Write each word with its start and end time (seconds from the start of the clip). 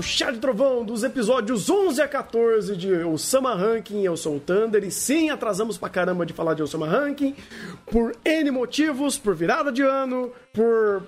ao 0.00 0.02
Chá 0.02 0.30
de 0.30 0.38
Trovão 0.38 0.82
dos 0.82 1.04
episódios 1.04 1.68
11 1.68 2.00
a 2.00 2.08
14 2.08 2.74
de 2.74 2.90
Osama 3.04 3.54
Ranking. 3.54 4.02
Eu 4.02 4.16
sou 4.16 4.36
o 4.36 4.40
Thunder 4.40 4.82
e 4.82 4.90
sim, 4.90 5.28
atrasamos 5.28 5.76
pra 5.76 5.90
caramba 5.90 6.24
de 6.24 6.32
falar 6.32 6.54
de 6.54 6.62
Osama 6.62 6.88
Ranking 6.88 7.36
por 7.84 8.16
N 8.24 8.50
motivos, 8.50 9.18
por 9.18 9.34
virada 9.34 9.70
de 9.70 9.82
ano, 9.82 10.32
por 10.52 11.02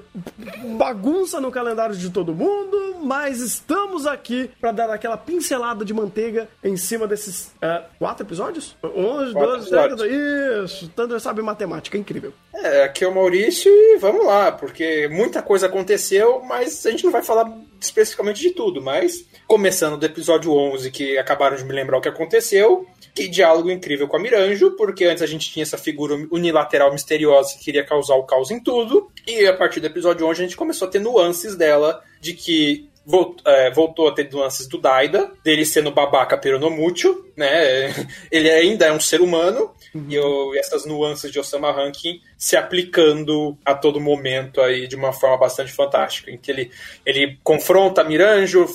bagunça 0.76 1.40
no 1.40 1.50
calendário 1.50 1.96
de 1.96 2.10
todo 2.10 2.34
mundo, 2.34 2.96
mas 3.02 3.40
estamos 3.40 4.06
aqui 4.06 4.50
para 4.60 4.72
dar 4.72 4.90
aquela 4.90 5.16
pincelada 5.16 5.84
de 5.84 5.92
manteiga 5.92 6.48
em 6.62 6.76
cima 6.76 7.06
desses 7.06 7.48
uh, 7.56 7.84
quatro 7.98 8.24
episódios? 8.24 8.76
11, 8.82 9.34
12, 9.34 9.70
13, 9.70 10.64
isso. 10.64 10.88
Thunder 10.90 11.20
sabe 11.20 11.42
matemática, 11.42 11.98
incrível. 11.98 12.32
É, 12.54 12.84
aqui 12.84 13.04
é 13.04 13.08
o 13.08 13.14
Maurício 13.14 13.70
e 13.70 13.98
vamos 13.98 14.24
lá, 14.24 14.52
porque 14.52 15.08
muita 15.08 15.42
coisa 15.42 15.66
aconteceu, 15.66 16.42
mas 16.42 16.86
a 16.86 16.90
gente 16.90 17.04
não 17.04 17.10
vai 17.10 17.22
falar 17.22 17.50
especificamente 17.80 18.40
de 18.40 18.50
tudo, 18.50 18.80
mas 18.80 19.26
começando 19.46 19.98
do 19.98 20.06
episódio 20.06 20.52
11, 20.52 20.90
que 20.90 21.18
acabaram 21.18 21.56
de 21.56 21.64
me 21.64 21.72
lembrar 21.72 21.98
o 21.98 22.00
que 22.00 22.08
aconteceu, 22.08 22.86
que 23.14 23.28
diálogo 23.28 23.70
incrível 23.70 24.06
com 24.06 24.16
a 24.16 24.20
Miranjo, 24.20 24.76
porque 24.76 25.04
antes 25.04 25.22
a 25.22 25.26
gente 25.26 25.50
tinha 25.50 25.62
essa 25.62 25.76
figura 25.76 26.14
unilateral 26.30 26.92
misteriosa 26.92 27.54
que 27.54 27.64
queria 27.64 27.84
causar 27.84 28.14
o 28.14 28.24
caos 28.24 28.50
em 28.50 28.60
tudo, 28.60 29.10
e 29.40 29.46
a 29.46 29.56
partir 29.56 29.80
do 29.80 29.86
episódio 29.86 30.26
11 30.26 30.40
a 30.40 30.44
gente 30.44 30.56
começou 30.56 30.88
a 30.88 30.90
ter 30.90 30.98
nuances 30.98 31.56
dela 31.56 32.02
de 32.20 32.34
que 32.34 32.88
Voltou, 33.04 33.52
é, 33.52 33.68
voltou, 33.68 34.06
a 34.06 34.12
ter 34.12 34.30
nuances 34.32 34.68
do 34.68 34.78
Daida, 34.78 35.32
dele 35.42 35.66
sendo 35.66 35.90
babaca 35.90 36.38
peronomútil, 36.38 37.28
né? 37.36 37.92
Ele 38.30 38.48
ainda 38.48 38.86
é 38.86 38.92
um 38.92 39.00
ser 39.00 39.20
humano, 39.20 39.72
uhum. 39.92 40.06
e, 40.08 40.14
eu, 40.14 40.54
e, 40.54 40.58
essas 40.58 40.86
nuances 40.86 41.32
de 41.32 41.40
Osama 41.40 41.72
Rankin 41.72 42.20
se 42.38 42.56
aplicando 42.56 43.58
a 43.64 43.74
todo 43.74 44.00
momento 44.00 44.60
aí 44.60 44.86
de 44.86 44.94
uma 44.94 45.12
forma 45.12 45.36
bastante 45.36 45.72
fantástica, 45.72 46.30
em 46.30 46.38
que 46.38 46.48
ele, 46.48 46.70
ele 47.04 47.38
confronta 47.42 48.02
a 48.02 48.04
Miranjo, 48.04 48.68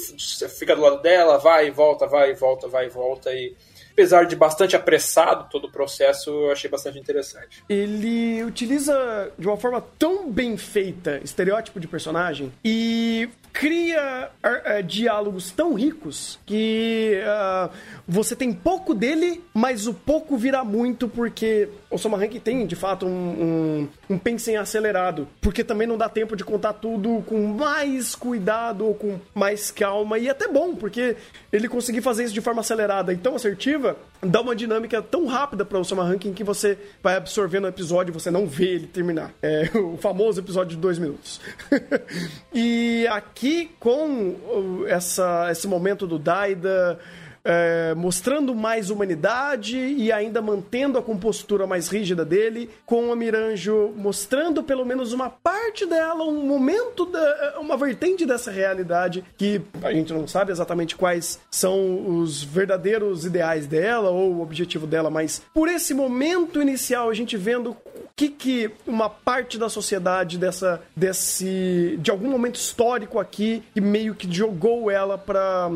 fica 0.59 0.75
do 0.75 0.81
lado 0.81 1.01
dela, 1.01 1.37
vai 1.37 1.67
e 1.67 1.71
volta, 1.71 2.05
vai 2.05 2.31
e 2.31 2.35
volta, 2.35 2.67
vai 2.67 2.87
e 2.87 2.89
volta, 2.89 3.33
e 3.33 3.55
apesar 3.97 4.27
de 4.27 4.35
bastante 4.35 4.75
apressado 4.75 5.47
todo 5.49 5.65
o 5.65 5.71
processo, 5.71 6.29
eu 6.29 6.51
achei 6.51 6.69
bastante 6.69 6.99
interessante. 6.99 7.63
Ele 7.67 8.43
utiliza 8.43 9.31
de 9.39 9.47
uma 9.47 9.57
forma 9.57 9.83
tão 9.97 10.31
bem 10.31 10.55
feita 10.55 11.19
estereótipo 11.23 11.79
de 11.79 11.87
personagem 11.87 12.53
e 12.63 13.27
cria 13.51 14.29
uh, 14.45 14.83
diálogos 14.83 15.49
tão 15.49 15.73
ricos 15.73 16.37
que 16.45 17.19
uh, 17.23 17.71
você 18.07 18.35
tem 18.35 18.53
pouco 18.53 18.93
dele, 18.93 19.43
mas 19.51 19.87
o 19.87 19.95
pouco 19.95 20.37
vira 20.37 20.63
muito 20.63 21.07
porque 21.09 21.67
o 21.89 21.97
Soma 21.97 22.19
Rank 22.19 22.33
tem 22.39 22.67
de 22.67 22.75
fato 22.75 23.07
um, 23.07 23.09
um, 23.09 23.87
um 24.11 24.17
pensem 24.19 24.57
acelerado, 24.57 25.27
porque 25.41 25.63
também 25.63 25.87
não 25.87 25.97
dá 25.97 26.07
tempo 26.07 26.35
de 26.35 26.43
contar 26.43 26.73
tudo 26.73 27.23
com 27.25 27.47
mais 27.47 28.13
cuidado 28.13 28.85
ou 28.85 28.93
com 28.93 29.19
mais 29.33 29.71
calma 29.71 30.19
e 30.19 30.27
é 30.27 30.31
até 30.31 30.47
bom 30.47 30.75
porque 30.75 31.15
ele 31.51 31.67
conseguir 31.67 32.01
fazer 32.01 32.25
isso 32.25 32.33
de 32.35 32.41
forma 32.41 32.61
acelerada 32.61 33.11
e 33.11 33.17
tão 33.17 33.35
assertiva 33.35 33.86
dá 34.21 34.41
uma 34.41 34.55
dinâmica 34.55 35.01
tão 35.01 35.25
rápida 35.25 35.63
para 35.63 35.77
o 35.77 35.83
Soma 35.83 36.03
Ranking 36.03 36.33
que 36.33 36.43
você 36.43 36.77
vai 37.03 37.15
absorvendo 37.15 37.65
o 37.65 37.67
episódio 37.67 38.11
e 38.11 38.13
você 38.13 38.31
não 38.31 38.47
vê 38.47 38.69
ele 38.75 38.87
terminar. 38.87 39.33
É 39.41 39.69
o 39.77 39.97
famoso 39.97 40.39
episódio 40.39 40.75
de 40.75 40.81
dois 40.81 40.97
minutos. 40.97 41.39
e 42.53 43.07
aqui, 43.09 43.71
com 43.79 44.83
essa, 44.87 45.49
esse 45.51 45.67
momento 45.67 46.07
do 46.07 46.17
Daida 46.17 46.99
é, 47.47 47.93
mostrando 47.95 48.53
mais 48.53 48.89
humanidade 48.89 49.77
e 49.77 50.11
ainda 50.11 50.41
mantendo 50.41 50.97
a 50.97 51.01
compostura 51.01 51.65
mais 51.65 51.87
rígida 51.87 52.25
dele, 52.25 52.69
com 52.85 53.09
a 53.09 53.15
Miranjo 53.15 53.93
mostrando 53.95 54.61
pelo 54.61 54.85
menos 54.85 55.13
uma 55.13 55.29
parte 55.29 55.85
dela, 55.85 56.25
um 56.25 56.45
momento, 56.45 57.05
da, 57.05 57.55
uma 57.57 57.77
vertente 57.77 58.25
dessa 58.25 58.51
realidade 58.51 59.23
que 59.37 59.61
a 59.81 59.93
gente 59.93 60.11
não 60.11 60.27
sabe 60.27 60.51
exatamente 60.51 60.97
quais 60.97 61.39
são 61.49 62.19
os 62.19 62.43
verdadeiros 62.43 63.23
ideais 63.23 63.65
dela 63.65 64.09
ou 64.09 64.33
o 64.33 64.41
objetivo 64.41 64.85
dela, 64.85 65.09
mas 65.09 65.41
por 65.53 65.69
esse 65.69 65.93
momento 65.93 66.61
inicial 66.61 67.09
a 67.09 67.13
gente 67.13 67.37
vendo 67.37 67.71
o 67.71 67.77
que, 68.13 68.27
que 68.27 68.69
uma 68.85 69.09
parte 69.09 69.57
da 69.57 69.69
sociedade 69.69 70.37
dessa 70.37 70.81
desse 70.95 71.97
de 72.01 72.11
algum 72.11 72.29
momento 72.29 72.55
histórico 72.55 73.19
aqui 73.19 73.63
que 73.73 73.79
meio 73.79 74.15
que 74.15 74.29
jogou 74.29 74.91
ela 74.91 75.17
para 75.17 75.69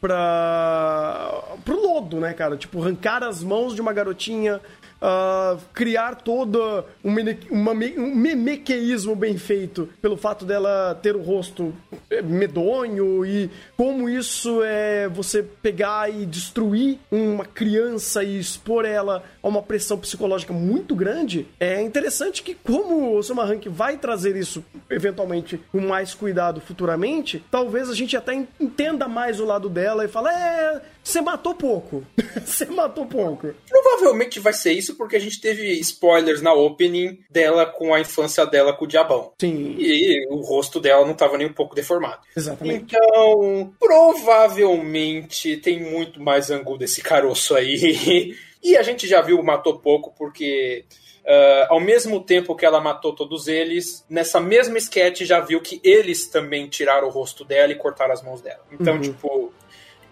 pra, 0.00 1.42
pro 1.64 1.80
lodo, 1.80 2.20
né, 2.20 2.32
cara? 2.32 2.56
Tipo, 2.56 2.82
arrancar 2.82 3.22
as 3.22 3.42
mãos 3.42 3.74
de 3.74 3.80
uma 3.80 3.92
garotinha, 3.92 4.60
uh, 5.00 5.58
criar 5.72 6.16
todo 6.16 6.84
um, 7.04 7.12
memequeísmo 7.12 9.14
bem 9.14 9.36
feito 9.36 9.88
pelo 10.00 10.16
fato 10.16 10.44
dela 10.44 10.98
ter 11.02 11.16
o 11.16 11.22
rosto 11.22 11.74
eh, 12.10 12.22
medonho 12.22 13.24
e 13.24 13.50
como 13.76 14.08
isso 14.08 14.62
é 14.62 15.08
você 15.08 15.42
pegar 15.42 16.10
e 16.10 16.26
destruir 16.26 16.98
uma 17.10 17.44
criança 17.44 18.22
e 18.22 18.38
expor 18.38 18.84
ela 18.84 19.22
a 19.42 19.48
uma 19.48 19.62
pressão 19.62 19.98
psicológica 19.98 20.52
muito 20.52 20.94
grande, 20.94 21.46
é 21.58 21.80
interessante 21.80 22.42
que 22.42 22.54
como 22.54 23.16
o 23.16 23.22
Soma 23.22 23.44
Rank 23.44 23.66
vai 23.68 23.96
trazer 23.96 24.36
isso 24.36 24.64
eventualmente 24.90 25.60
com 25.70 25.80
mais 25.80 26.14
cuidado 26.14 26.60
futuramente, 26.60 27.42
talvez 27.50 27.88
a 27.88 27.94
gente 27.94 28.16
até 28.16 28.34
entenda 28.60 29.08
mais 29.08 29.40
o 29.40 29.44
lado 29.44 29.68
dela 29.68 30.04
e 30.04 30.08
fala, 30.08 30.32
é, 30.32 30.82
você 31.06 31.20
matou 31.20 31.54
pouco. 31.54 32.04
Você 32.44 32.66
matou 32.66 33.06
pouco. 33.06 33.54
Provavelmente 33.68 34.40
vai 34.40 34.52
ser 34.52 34.72
isso 34.72 34.96
porque 34.96 35.16
a 35.16 35.20
gente 35.20 35.40
teve 35.40 35.72
spoilers 35.80 36.42
na 36.42 36.52
opening 36.52 37.20
dela 37.30 37.64
com 37.64 37.94
a 37.94 38.00
infância 38.00 38.44
dela 38.44 38.72
com 38.72 38.84
o 38.84 38.88
diabão. 38.88 39.32
Sim. 39.40 39.76
E 39.78 40.26
o 40.28 40.40
rosto 40.40 40.80
dela 40.80 41.04
não 41.04 41.12
estava 41.12 41.38
nem 41.38 41.46
um 41.46 41.52
pouco 41.52 41.74
deformado. 41.74 42.20
Exatamente. 42.36 42.96
Então, 42.96 43.72
provavelmente 43.78 45.56
tem 45.58 45.80
muito 45.80 46.20
mais 46.20 46.50
ângulo 46.50 46.78
desse 46.78 47.00
caroço 47.00 47.54
aí. 47.54 48.34
E 48.62 48.76
a 48.76 48.82
gente 48.82 49.06
já 49.06 49.20
viu 49.22 49.40
matou 49.44 49.78
pouco 49.78 50.12
porque 50.18 50.84
Uh, 51.26 51.66
ao 51.70 51.80
mesmo 51.80 52.20
tempo 52.20 52.54
que 52.54 52.64
ela 52.64 52.80
matou 52.80 53.12
todos 53.12 53.48
eles, 53.48 54.06
nessa 54.08 54.38
mesma 54.38 54.78
sketch 54.78 55.22
já 55.22 55.40
viu 55.40 55.60
que 55.60 55.80
eles 55.82 56.28
também 56.28 56.68
tiraram 56.68 57.08
o 57.08 57.10
rosto 57.10 57.44
dela 57.44 57.72
e 57.72 57.74
cortaram 57.74 58.12
as 58.12 58.22
mãos 58.22 58.40
dela. 58.40 58.60
Então, 58.70 58.94
uhum. 58.94 59.00
tipo, 59.00 59.52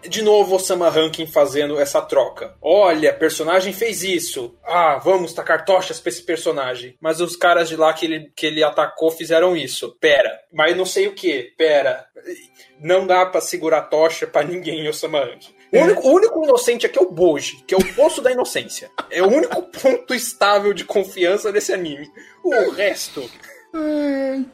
de 0.07 0.21
novo 0.21 0.55
o 0.55 0.59
Sama 0.59 0.89
Rankin 0.89 1.27
fazendo 1.27 1.79
essa 1.79 2.01
troca. 2.01 2.55
Olha, 2.61 3.13
personagem 3.13 3.73
fez 3.73 4.03
isso. 4.03 4.55
Ah, 4.63 4.97
vamos 5.03 5.33
tacar 5.33 5.65
tochas 5.65 5.99
pra 5.99 6.09
esse 6.09 6.23
personagem. 6.23 6.95
Mas 7.01 7.21
os 7.21 7.35
caras 7.35 7.69
de 7.69 7.75
lá 7.75 7.93
que 7.93 8.05
ele, 8.05 8.31
que 8.35 8.45
ele 8.45 8.63
atacou 8.63 9.11
fizeram 9.11 9.55
isso. 9.55 9.95
Pera, 9.99 10.39
mas 10.53 10.75
não 10.75 10.85
sei 10.85 11.07
o 11.07 11.13
que. 11.13 11.53
Pera. 11.57 12.05
Não 12.79 13.05
dá 13.05 13.25
para 13.25 13.41
segurar 13.41 13.83
tocha 13.83 14.27
para 14.27 14.47
ninguém, 14.47 14.87
o 14.87 14.93
Sama 14.93 15.19
Rankin. 15.19 15.55
O 15.71 15.79
único, 15.79 16.07
o 16.07 16.13
único, 16.13 16.43
inocente 16.43 16.85
aqui 16.85 16.97
é 16.97 17.01
o 17.01 17.11
Boji, 17.11 17.63
que 17.67 17.73
é 17.73 17.77
o 17.77 17.93
poço 17.95 18.21
da 18.21 18.31
inocência. 18.31 18.89
É 19.09 19.21
o 19.21 19.27
único 19.27 19.61
ponto 19.63 20.13
estável 20.13 20.73
de 20.73 20.85
confiança 20.85 21.51
desse 21.51 21.73
anime. 21.73 22.07
O 22.43 22.69
resto 22.71 23.29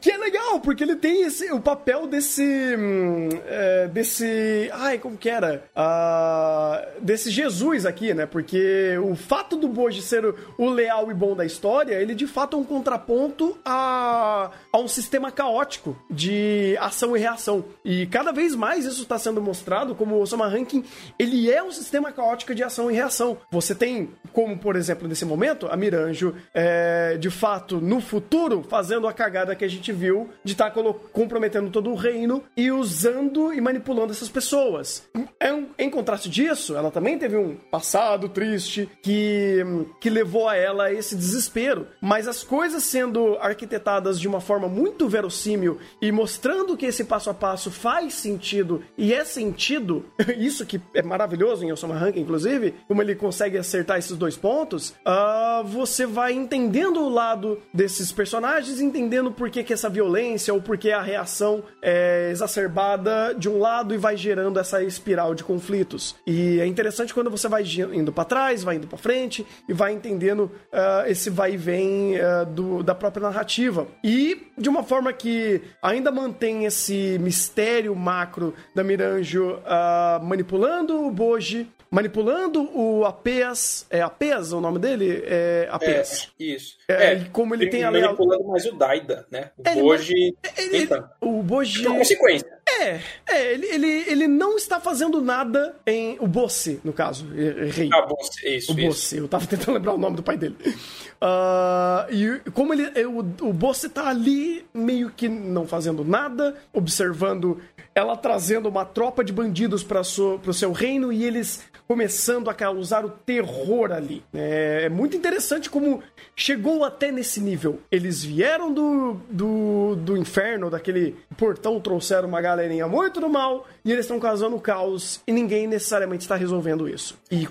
que 0.00 0.10
é 0.10 0.16
legal, 0.16 0.60
porque 0.60 0.82
ele 0.82 0.96
tem 0.96 1.22
esse, 1.22 1.52
o 1.52 1.60
papel 1.60 2.06
desse. 2.06 2.42
Hum, 2.42 3.28
é, 3.46 3.88
desse. 3.88 4.70
Ai, 4.72 4.98
como 4.98 5.16
que 5.16 5.28
era? 5.28 5.64
Uh, 5.76 7.00
desse 7.00 7.30
Jesus 7.30 7.86
aqui, 7.86 8.12
né? 8.14 8.26
Porque 8.26 8.96
o 8.98 9.14
fato 9.14 9.56
do 9.56 9.68
Boji 9.68 10.02
ser 10.02 10.24
o, 10.24 10.34
o, 10.58 10.68
leal 10.68 11.10
e 11.10 11.14
bom 11.14 11.34
da 11.34 11.44
história, 11.44 11.94
ele 11.94 12.14
de 12.14 12.26
fato 12.26 12.56
é 12.56 12.60
um 12.60 12.64
contraponto 12.64 13.58
a, 13.64 14.50
a 14.72 14.78
um 14.78 14.88
sistema 14.88 15.30
caótico 15.30 15.96
de 16.10 16.76
ação 16.80 17.16
e 17.16 17.20
reação. 17.20 17.64
E 17.84 18.06
cada 18.06 18.32
vez 18.32 18.54
mais 18.54 18.84
isso 18.84 19.02
está 19.02 19.18
sendo 19.18 19.40
mostrado 19.40 19.94
como 19.94 20.16
o 20.16 20.20
Osama 20.20 20.48
Ranking, 20.48 20.84
ele 21.18 21.50
é 21.50 21.62
um 21.62 21.72
sistema 21.72 22.12
caótico 22.12 22.54
de 22.54 22.62
ação 22.62 22.90
e 22.90 22.94
reação. 22.94 23.38
Você 23.50 23.74
tem, 23.74 24.10
como 24.32 24.58
por 24.58 24.76
exemplo 24.76 25.08
nesse 25.08 25.24
momento, 25.24 25.68
a 25.70 25.76
Miranjo, 25.76 26.34
é, 26.54 27.16
de 27.18 27.30
fato, 27.30 27.80
no 27.80 28.00
futuro, 28.00 28.64
fazendo 28.68 29.06
a 29.06 29.11
cagada 29.12 29.54
que 29.54 29.64
a 29.64 29.68
gente 29.68 29.92
viu 29.92 30.30
de 30.44 30.52
estar 30.52 30.70
tá 30.70 30.82
comprometendo 31.12 31.70
todo 31.70 31.90
o 31.90 31.94
reino 31.94 32.42
e 32.56 32.70
usando 32.70 33.52
e 33.52 33.60
manipulando 33.60 34.12
essas 34.12 34.28
pessoas. 34.28 35.08
Em, 35.40 35.68
em 35.78 35.90
contraste 35.90 36.28
disso, 36.28 36.76
ela 36.76 36.90
também 36.90 37.18
teve 37.18 37.36
um 37.36 37.56
passado 37.70 38.28
triste 38.28 38.88
que, 39.02 39.64
que 40.00 40.10
levou 40.10 40.48
a 40.48 40.56
ela 40.56 40.84
a 40.84 40.92
esse 40.92 41.16
desespero. 41.16 41.86
Mas 42.00 42.28
as 42.28 42.42
coisas 42.42 42.82
sendo 42.82 43.36
arquitetadas 43.40 44.20
de 44.20 44.28
uma 44.28 44.40
forma 44.40 44.68
muito 44.68 45.08
verossímil 45.08 45.78
e 46.00 46.10
mostrando 46.12 46.76
que 46.76 46.86
esse 46.86 47.04
passo 47.04 47.30
a 47.30 47.34
passo 47.34 47.70
faz 47.70 48.14
sentido 48.14 48.82
e 48.96 49.12
é 49.12 49.24
sentido, 49.24 50.04
isso 50.38 50.64
que 50.66 50.80
é 50.94 51.02
maravilhoso 51.02 51.64
em 51.64 51.72
Osama 51.72 51.96
Rank, 51.96 52.16
inclusive, 52.16 52.74
como 52.86 53.02
ele 53.02 53.14
consegue 53.14 53.58
acertar 53.58 53.98
esses 53.98 54.16
dois 54.16 54.36
pontos, 54.36 54.90
uh, 55.06 55.64
você 55.64 56.06
vai 56.06 56.32
entendendo 56.32 57.00
o 57.00 57.08
lado 57.08 57.60
desses 57.72 58.12
personagens, 58.12 58.80
entendendo 58.92 59.32
por 59.32 59.48
que, 59.48 59.64
que 59.64 59.72
essa 59.72 59.88
violência 59.88 60.52
ou 60.52 60.60
por 60.60 60.76
que 60.76 60.92
a 60.92 61.00
reação 61.00 61.62
é 61.80 62.28
exacerbada 62.30 63.34
de 63.34 63.48
um 63.48 63.58
lado 63.58 63.94
e 63.94 63.96
vai 63.96 64.16
gerando 64.16 64.60
essa 64.60 64.82
espiral 64.82 65.34
de 65.34 65.42
conflitos. 65.42 66.14
E 66.26 66.60
é 66.60 66.66
interessante 66.66 67.14
quando 67.14 67.30
você 67.30 67.48
vai 67.48 67.62
indo 67.62 68.12
para 68.12 68.24
trás, 68.24 68.62
vai 68.62 68.76
indo 68.76 68.86
para 68.86 68.98
frente 68.98 69.46
e 69.66 69.72
vai 69.72 69.92
entendendo 69.92 70.50
uh, 70.72 71.06
esse 71.06 71.30
vai 71.30 71.54
e 71.54 71.56
vem 71.56 72.16
uh, 72.16 72.44
do, 72.46 72.82
da 72.82 72.94
própria 72.94 73.22
narrativa. 73.22 73.86
E 74.04 74.48
de 74.58 74.68
uma 74.68 74.82
forma 74.82 75.10
que 75.12 75.62
ainda 75.82 76.12
mantém 76.12 76.66
esse 76.66 77.18
mistério 77.18 77.96
macro 77.96 78.54
da 78.74 78.84
Miranjo 78.84 79.54
uh, 79.54 80.22
manipulando 80.22 81.06
o 81.06 81.10
Boji, 81.10 81.66
manipulando 81.92 82.70
o 82.74 83.04
Apeas. 83.04 83.86
É 83.90 84.00
Apeas 84.00 84.50
o 84.52 84.60
nome 84.62 84.78
dele? 84.78 85.22
É 85.26 85.68
Apeas. 85.70 86.32
É, 86.40 86.42
isso. 86.42 86.78
É, 86.88 87.12
é, 87.12 87.24
como 87.30 87.54
ele 87.54 87.68
tem 87.68 87.84
a 87.84 87.90
Manipulando 87.90 88.44
mais 88.44 88.64
o 88.64 88.72
Daida, 88.72 89.26
né? 89.30 89.50
O 89.58 89.62
é, 89.68 89.74
Boji. 89.74 90.34
Ele, 90.56 90.76
ele, 90.76 90.88
o 91.20 91.42
Boji. 91.42 91.84
Por 91.84 91.98
consequência. 91.98 92.48
É, 92.80 93.00
é 93.28 93.52
ele, 93.52 93.66
ele, 93.66 93.86
ele 94.10 94.28
não 94.28 94.56
está 94.56 94.80
fazendo 94.80 95.20
nada 95.20 95.76
em. 95.86 96.16
O 96.18 96.26
Bosse, 96.26 96.80
no 96.82 96.94
caso. 96.94 97.26
Errei. 97.36 97.90
Ah, 97.92 98.06
Bosse, 98.06 98.56
isso. 98.56 98.72
O 98.72 98.74
Bosse, 98.74 99.18
eu 99.18 99.28
tava 99.28 99.46
tentando 99.46 99.74
lembrar 99.74 99.92
o 99.92 99.98
nome 99.98 100.16
do 100.16 100.22
pai 100.22 100.38
dele. 100.38 100.56
Uh, 100.64 102.10
e 102.10 102.50
como 102.52 102.72
ele. 102.72 103.04
O, 103.04 103.18
o 103.18 103.52
Bosse 103.52 103.90
tá 103.90 104.08
ali 104.08 104.64
meio 104.72 105.10
que 105.10 105.28
não 105.28 105.66
fazendo 105.66 106.02
nada, 106.04 106.56
observando 106.72 107.60
ela 107.94 108.16
trazendo 108.16 108.68
uma 108.68 108.84
tropa 108.84 109.22
de 109.22 109.32
bandidos 109.32 109.82
para 109.84 110.00
o 110.00 110.52
seu 110.54 110.72
reino 110.72 111.12
e 111.12 111.24
eles 111.24 111.64
começando 111.86 112.48
a 112.48 112.54
causar 112.54 113.04
o 113.04 113.10
terror 113.10 113.92
ali. 113.92 114.24
É, 114.32 114.84
é, 114.84 114.88
muito 114.88 115.16
interessante 115.16 115.68
como 115.68 116.02
chegou 116.34 116.84
até 116.84 117.12
nesse 117.12 117.40
nível. 117.40 117.80
Eles 117.90 118.22
vieram 118.24 118.72
do, 118.72 119.20
do, 119.28 119.96
do 119.96 120.16
inferno, 120.16 120.70
daquele 120.70 121.16
portão, 121.36 121.80
trouxeram 121.80 122.28
uma 122.28 122.40
galerinha 122.40 122.88
muito 122.88 123.20
do 123.20 123.28
mal 123.28 123.66
e 123.84 123.92
eles 123.92 124.06
estão 124.06 124.18
causando 124.18 124.58
caos 124.58 125.20
e 125.26 125.32
ninguém 125.32 125.66
necessariamente 125.66 126.22
está 126.22 126.36
resolvendo 126.36 126.88
isso. 126.88 127.18
E. 127.30 127.46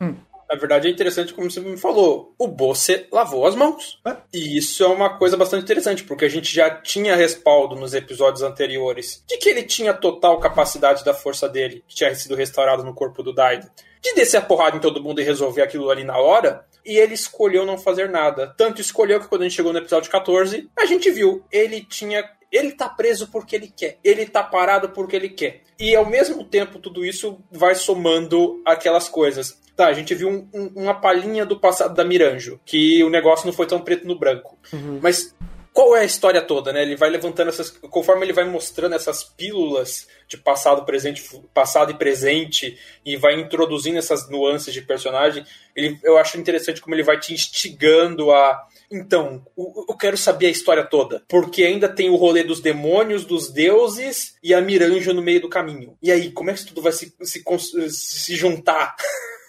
Hum. 0.00 0.14
Na 0.50 0.58
verdade, 0.58 0.88
é 0.88 0.90
interessante, 0.90 1.32
como 1.32 1.48
você 1.48 1.60
me 1.60 1.76
falou, 1.76 2.34
o 2.36 2.48
Bosse 2.48 3.06
lavou 3.12 3.46
as 3.46 3.54
mãos. 3.54 4.00
É. 4.04 4.16
E 4.34 4.58
isso 4.58 4.82
é 4.82 4.88
uma 4.88 5.16
coisa 5.16 5.36
bastante 5.36 5.62
interessante, 5.62 6.02
porque 6.02 6.24
a 6.24 6.28
gente 6.28 6.52
já 6.52 6.68
tinha 6.70 7.14
respaldo 7.14 7.76
nos 7.76 7.94
episódios 7.94 8.42
anteriores 8.42 9.22
de 9.28 9.36
que 9.36 9.48
ele 9.48 9.62
tinha 9.62 9.94
total 9.94 10.40
capacidade 10.40 11.04
da 11.04 11.14
força 11.14 11.48
dele, 11.48 11.84
que 11.86 11.94
tinha 11.94 12.12
sido 12.16 12.34
restaurado 12.34 12.82
no 12.82 12.92
corpo 12.92 13.22
do 13.22 13.32
Daido, 13.32 13.70
de 14.02 14.12
descer 14.14 14.38
a 14.38 14.42
porrada 14.42 14.76
em 14.76 14.80
todo 14.80 15.02
mundo 15.02 15.20
e 15.20 15.24
resolver 15.24 15.62
aquilo 15.62 15.88
ali 15.88 16.02
na 16.02 16.18
hora, 16.18 16.66
e 16.84 16.96
ele 16.96 17.14
escolheu 17.14 17.64
não 17.64 17.78
fazer 17.78 18.08
nada. 18.08 18.52
Tanto 18.56 18.80
escolheu 18.80 19.20
que 19.20 19.28
quando 19.28 19.42
a 19.42 19.44
gente 19.44 19.54
chegou 19.54 19.72
no 19.72 19.78
episódio 19.78 20.10
14, 20.10 20.68
a 20.76 20.84
gente 20.84 21.10
viu, 21.12 21.44
ele 21.52 21.82
tinha 21.82 22.24
ele 22.50 22.72
tá 22.72 22.88
preso 22.88 23.28
porque 23.28 23.54
ele 23.54 23.68
quer. 23.74 23.98
Ele 24.02 24.26
tá 24.26 24.42
parado 24.42 24.88
porque 24.88 25.14
ele 25.14 25.28
quer. 25.28 25.62
E 25.80 25.96
ao 25.96 26.04
mesmo 26.04 26.44
tempo, 26.44 26.78
tudo 26.78 27.04
isso 27.04 27.38
vai 27.50 27.74
somando 27.74 28.60
aquelas 28.66 29.08
coisas. 29.08 29.58
Tá, 29.74 29.86
a 29.86 29.94
gente 29.94 30.14
viu 30.14 30.28
um, 30.28 30.48
um, 30.52 30.82
uma 30.82 30.94
palhinha 30.94 31.46
do 31.46 31.58
passado 31.58 31.94
da 31.94 32.04
Miranjo, 32.04 32.60
que 32.66 33.02
o 33.02 33.08
negócio 33.08 33.46
não 33.46 33.52
foi 33.52 33.66
tão 33.66 33.80
preto 33.80 34.06
no 34.06 34.18
branco. 34.18 34.58
Uhum. 34.74 35.00
Mas 35.02 35.34
qual 35.72 35.96
é 35.96 36.00
a 36.00 36.04
história 36.04 36.42
toda, 36.42 36.72
né? 36.72 36.82
Ele 36.82 36.96
vai 36.96 37.08
levantando 37.08 37.48
essas. 37.48 37.70
Conforme 37.70 38.26
ele 38.26 38.32
vai 38.32 38.44
mostrando 38.44 38.94
essas 38.94 39.22
pílulas 39.22 40.08
de 40.26 40.36
passado, 40.36 40.84
presente, 40.84 41.22
passado 41.54 41.92
e 41.92 41.94
presente, 41.94 42.78
e 43.04 43.16
vai 43.16 43.34
introduzindo 43.40 43.98
essas 43.98 44.28
nuances 44.28 44.74
de 44.74 44.82
personagem, 44.82 45.44
ele, 45.74 45.98
eu 46.02 46.18
acho 46.18 46.38
interessante 46.38 46.80
como 46.80 46.94
ele 46.94 47.02
vai 47.02 47.18
te 47.18 47.32
instigando 47.32 48.32
a. 48.32 48.66
Então, 48.90 49.46
eu 49.56 49.96
quero 49.96 50.16
saber 50.16 50.46
a 50.46 50.50
história 50.50 50.84
toda. 50.84 51.22
Porque 51.28 51.62
ainda 51.62 51.88
tem 51.88 52.10
o 52.10 52.16
rolê 52.16 52.42
dos 52.42 52.60
demônios, 52.60 53.24
dos 53.24 53.48
deuses 53.48 54.34
e 54.42 54.52
a 54.52 54.60
Miranjo 54.60 55.14
no 55.14 55.22
meio 55.22 55.40
do 55.40 55.48
caminho. 55.48 55.96
E 56.02 56.10
aí, 56.10 56.32
como 56.32 56.50
é 56.50 56.52
que 56.52 56.58
isso 56.58 56.68
tudo 56.68 56.82
vai 56.82 56.90
se, 56.90 57.14
se, 57.22 57.44
se 57.88 58.34
juntar? 58.34 58.96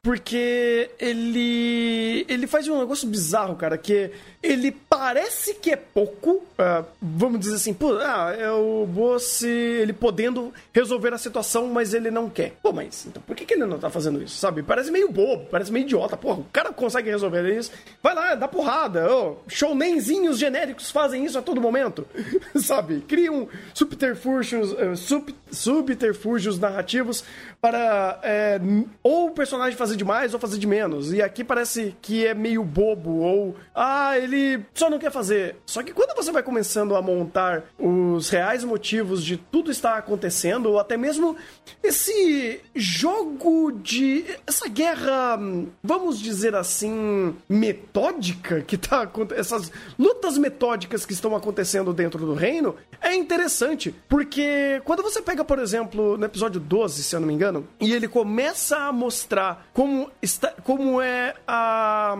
Porque 0.00 0.90
ele. 1.00 2.24
Ele 2.28 2.46
faz 2.46 2.68
um 2.68 2.78
negócio 2.78 3.08
bizarro, 3.08 3.56
cara, 3.56 3.76
que 3.76 4.12
ele 4.40 4.70
parece 4.70 5.54
que 5.54 5.72
é 5.72 5.76
pouco. 5.76 6.34
Uh, 6.34 6.84
vamos 7.02 7.40
dizer 7.40 7.56
assim, 7.56 7.74
pô, 7.74 7.98
ah, 7.98 8.32
é 8.38 8.50
o 8.50 8.86
boss 8.86 9.42
ele 9.42 9.92
podendo 9.92 10.54
resolver 10.72 11.12
a 11.12 11.18
situação, 11.18 11.66
mas 11.66 11.92
ele 11.92 12.10
não 12.10 12.30
quer. 12.30 12.54
Pô, 12.62 12.72
mas 12.72 13.06
então 13.06 13.20
por 13.26 13.34
que, 13.34 13.44
que 13.44 13.54
ele 13.54 13.66
não 13.66 13.78
tá 13.78 13.90
fazendo 13.90 14.22
isso, 14.22 14.36
sabe? 14.36 14.62
Parece 14.62 14.90
meio 14.92 15.10
bobo, 15.10 15.46
parece 15.50 15.72
meio 15.72 15.84
idiota. 15.84 16.16
Porra, 16.16 16.38
o 16.38 16.46
cara 16.52 16.72
consegue 16.72 17.10
resolver 17.10 17.52
isso. 17.52 17.72
Vai 18.00 18.14
lá, 18.14 18.34
dá 18.36 18.46
porrada. 18.46 19.12
Oh, 19.12 19.38
shonenzinhos 19.48 20.38
genéricos 20.38 20.90
fazem 20.92 21.24
isso 21.24 21.38
a 21.38 21.42
todo 21.42 21.60
momento, 21.60 22.06
sabe? 22.54 23.00
Criam 23.00 23.48
subterfúgios, 23.74 24.70
uh, 24.72 24.96
sub, 24.96 25.34
subterfúgios 25.50 26.58
narrativos 26.58 27.24
para 27.66 28.20
é, 28.22 28.60
ou 29.02 29.26
o 29.26 29.30
personagem 29.32 29.76
fazer 29.76 29.96
demais 29.96 30.32
ou 30.32 30.38
fazer 30.38 30.56
de 30.56 30.66
menos. 30.68 31.12
E 31.12 31.20
aqui 31.20 31.42
parece 31.42 31.96
que 32.00 32.24
é 32.24 32.32
meio 32.32 32.62
bobo, 32.62 33.18
ou 33.18 33.56
ah, 33.74 34.16
ele 34.16 34.64
só 34.72 34.88
não 34.88 35.00
quer 35.00 35.10
fazer. 35.10 35.56
Só 35.66 35.82
que 35.82 35.92
quando 35.92 36.14
você 36.14 36.30
vai 36.30 36.44
começando 36.44 36.94
a 36.94 37.02
montar 37.02 37.64
os 37.76 38.28
reais 38.28 38.62
motivos 38.62 39.24
de 39.24 39.36
tudo 39.36 39.72
estar 39.72 39.96
acontecendo, 39.96 40.66
ou 40.66 40.78
até 40.78 40.96
mesmo 40.96 41.36
esse 41.82 42.60
jogo 42.72 43.72
de. 43.72 44.24
essa 44.46 44.68
guerra, 44.68 45.36
vamos 45.82 46.20
dizer 46.20 46.54
assim, 46.54 47.34
metódica 47.48 48.60
que 48.60 48.76
tá 48.76 49.02
acontecendo. 49.02 49.40
Essas 49.40 49.72
lutas 49.98 50.15
metódicas 50.36 51.06
que 51.06 51.12
estão 51.12 51.36
acontecendo 51.36 51.92
dentro 51.92 52.26
do 52.26 52.34
reino, 52.34 52.74
é 53.00 53.14
interessante. 53.14 53.94
Porque 54.08 54.80
quando 54.84 55.02
você 55.02 55.22
pega, 55.22 55.44
por 55.44 55.58
exemplo, 55.58 56.16
no 56.18 56.24
episódio 56.24 56.60
12, 56.60 57.02
se 57.02 57.14
eu 57.14 57.20
não 57.20 57.28
me 57.28 57.34
engano, 57.34 57.66
e 57.80 57.92
ele 57.92 58.08
começa 58.08 58.76
a 58.78 58.92
mostrar 58.92 59.68
como, 59.72 60.10
está, 60.20 60.52
como 60.64 61.00
é 61.00 61.34
a, 61.46 62.16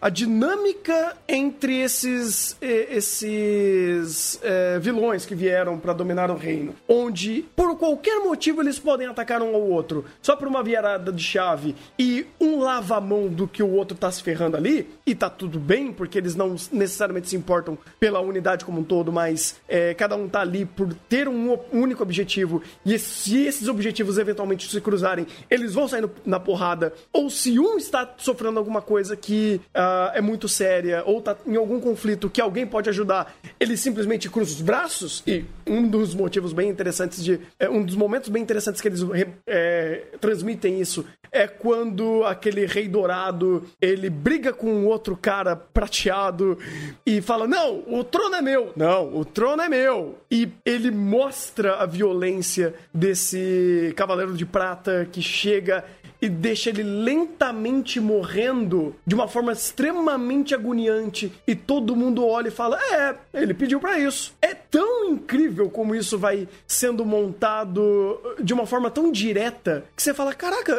a 0.00 0.08
dinâmica 0.08 1.16
entre 1.28 1.80
esses, 1.80 2.56
esses 2.60 4.40
é, 4.42 4.78
vilões 4.78 5.26
que 5.26 5.34
vieram 5.34 5.78
para 5.78 5.92
dominar 5.92 6.30
o 6.30 6.36
reino. 6.36 6.74
Onde, 6.88 7.44
por 7.54 7.76
qualquer 7.76 8.20
motivo, 8.20 8.62
eles 8.62 8.78
podem 8.78 9.06
atacar 9.06 9.42
um 9.42 9.54
ao 9.54 9.62
outro, 9.62 10.04
só 10.20 10.34
por 10.34 10.48
uma 10.48 10.62
virada 10.62 11.12
de 11.12 11.22
chave, 11.22 11.76
e 11.98 12.26
um 12.40 12.60
lava 12.60 12.96
a 12.96 13.00
mão 13.00 13.28
do 13.28 13.46
que 13.46 13.62
o 13.62 13.70
outro 13.70 13.96
tá 13.96 14.10
se 14.10 14.22
ferrando 14.22 14.56
ali, 14.56 14.88
e 15.06 15.14
tá 15.14 15.28
tudo 15.28 15.58
bem, 15.58 15.92
porque 15.92 16.18
eles 16.18 16.34
não 16.34 16.56
necessariamente 16.72 17.11
se 17.20 17.36
importam 17.36 17.76
pela 17.98 18.20
unidade 18.20 18.64
como 18.64 18.80
um 18.80 18.84
todo, 18.84 19.12
mas 19.12 19.60
é, 19.68 19.94
cada 19.94 20.16
um 20.16 20.28
tá 20.28 20.40
ali 20.40 20.64
por 20.64 20.92
ter 21.08 21.28
um 21.28 21.58
único 21.72 22.02
objetivo, 22.02 22.62
e 22.84 22.98
se 22.98 23.44
esses 23.44 23.68
objetivos 23.68 24.18
eventualmente 24.18 24.70
se 24.70 24.80
cruzarem, 24.80 25.26
eles 25.50 25.74
vão 25.74 25.88
sair 25.88 26.08
na 26.24 26.40
porrada. 26.40 26.92
Ou 27.12 27.28
se 27.30 27.58
um 27.58 27.76
está 27.76 28.14
sofrendo 28.18 28.58
alguma 28.58 28.80
coisa 28.80 29.16
que 29.16 29.60
uh, 29.74 30.14
é 30.14 30.20
muito 30.20 30.48
séria, 30.48 31.02
ou 31.04 31.20
tá 31.20 31.36
em 31.46 31.56
algum 31.56 31.80
conflito 31.80 32.30
que 32.30 32.40
alguém 32.40 32.66
pode 32.66 32.88
ajudar, 32.88 33.34
ele 33.58 33.76
simplesmente 33.76 34.28
cruza 34.30 34.54
os 34.54 34.60
braços. 34.60 35.22
E 35.26 35.44
um 35.66 35.88
dos 35.88 36.14
motivos 36.14 36.52
bem 36.52 36.68
interessantes 36.68 37.22
de. 37.22 37.40
É, 37.58 37.68
um 37.68 37.84
dos 37.84 37.96
momentos 37.96 38.28
bem 38.28 38.42
interessantes 38.42 38.80
que 38.80 38.88
eles 38.88 39.00
é, 39.46 40.04
transmitem 40.20 40.80
isso 40.80 41.04
é 41.30 41.46
quando 41.46 42.24
aquele 42.24 42.66
rei 42.66 42.86
dourado 42.86 43.64
ele 43.80 44.10
briga 44.10 44.52
com 44.52 44.70
um 44.70 44.86
outro 44.86 45.16
cara 45.16 45.56
prateado 45.56 46.58
e 47.04 47.20
fala: 47.20 47.46
Não, 47.46 47.82
o 47.86 48.04
trono 48.04 48.34
é 48.34 48.42
meu. 48.42 48.72
Não, 48.76 49.16
o 49.16 49.24
trono 49.24 49.62
é 49.62 49.68
meu. 49.68 50.18
E 50.30 50.48
ele 50.64 50.90
mostra 50.90 51.76
a 51.76 51.86
violência 51.86 52.74
desse 52.92 53.92
cavaleiro 53.96 54.34
de 54.34 54.46
prata 54.46 55.06
que 55.10 55.22
chega 55.22 55.84
e 56.22 56.28
deixa 56.28 56.70
ele 56.70 56.84
lentamente 56.84 57.98
morrendo 57.98 58.94
de 59.04 59.12
uma 59.12 59.26
forma 59.26 59.52
extremamente 59.52 60.54
agoniante 60.54 61.32
e 61.44 61.56
todo 61.56 61.96
mundo 61.96 62.24
olha 62.24 62.46
e 62.46 62.52
fala: 62.52 62.78
"É, 62.94 63.16
ele 63.34 63.52
pediu 63.52 63.80
para 63.80 63.98
isso". 63.98 64.32
É 64.40 64.54
tão 64.54 65.10
incrível 65.10 65.68
como 65.68 65.96
isso 65.96 66.16
vai 66.16 66.48
sendo 66.64 67.04
montado 67.04 68.20
de 68.40 68.54
uma 68.54 68.66
forma 68.66 68.88
tão 68.88 69.10
direta 69.10 69.84
que 69.96 70.02
você 70.02 70.14
fala: 70.14 70.32
"Caraca, 70.32 70.72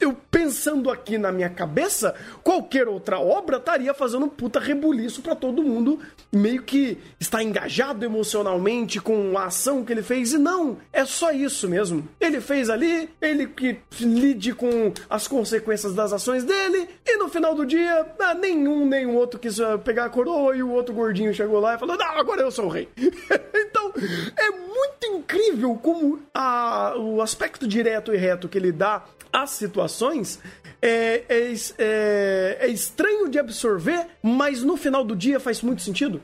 eu 0.00 0.16
pensando 0.30 0.90
aqui 0.90 1.18
na 1.18 1.30
minha 1.30 1.50
cabeça, 1.50 2.14
qualquer 2.42 2.88
outra 2.88 3.20
obra 3.20 3.58
estaria 3.58 3.92
fazendo 3.92 4.26
puta 4.26 4.58
rebuliço 4.58 5.20
para 5.20 5.36
todo 5.36 5.62
mundo, 5.62 6.00
meio 6.32 6.62
que 6.62 6.96
está 7.20 7.42
engajado 7.42 8.04
emocionalmente 8.04 8.98
com 9.00 9.36
a 9.36 9.44
ação 9.44 9.84
que 9.84 9.92
ele 9.92 10.02
fez 10.02 10.32
e 10.32 10.38
não, 10.38 10.78
é 10.92 11.04
só 11.04 11.30
isso 11.30 11.68
mesmo. 11.68 12.08
Ele 12.18 12.40
fez 12.40 12.70
ali, 12.70 13.10
ele 13.20 13.46
que 13.46 13.78
lide 14.00 14.54
com 14.62 14.92
as 15.10 15.26
consequências 15.26 15.92
das 15.92 16.12
ações 16.12 16.44
dele, 16.44 16.88
e 17.04 17.16
no 17.16 17.28
final 17.28 17.52
do 17.52 17.66
dia, 17.66 18.06
ah, 18.20 18.32
nenhum 18.32 18.86
nem 18.86 19.04
o 19.06 19.14
outro 19.14 19.40
quis 19.40 19.58
ah, 19.58 19.76
pegar 19.76 20.04
a 20.04 20.08
coroa, 20.08 20.56
e 20.56 20.62
o 20.62 20.70
outro 20.70 20.94
gordinho 20.94 21.34
chegou 21.34 21.58
lá 21.58 21.74
e 21.74 21.78
falou: 21.78 21.98
Não, 21.98 22.06
agora 22.06 22.42
eu 22.42 22.50
sou 22.52 22.66
o 22.66 22.68
rei. 22.68 22.88
então, 22.96 23.92
é 24.36 24.50
muito 24.52 25.06
incrível 25.06 25.74
como 25.82 26.22
a, 26.32 26.94
o 26.96 27.20
aspecto 27.20 27.66
direto 27.66 28.14
e 28.14 28.16
reto 28.16 28.48
que 28.48 28.56
ele 28.56 28.70
dá 28.70 29.04
às 29.32 29.50
situações 29.50 30.38
é, 30.80 31.24
é, 31.28 31.54
é, 31.78 32.56
é 32.60 32.68
estranho 32.68 33.28
de 33.28 33.40
absorver, 33.40 34.06
mas 34.22 34.62
no 34.62 34.76
final 34.76 35.02
do 35.02 35.16
dia 35.16 35.40
faz 35.40 35.60
muito 35.60 35.82
sentido? 35.82 36.22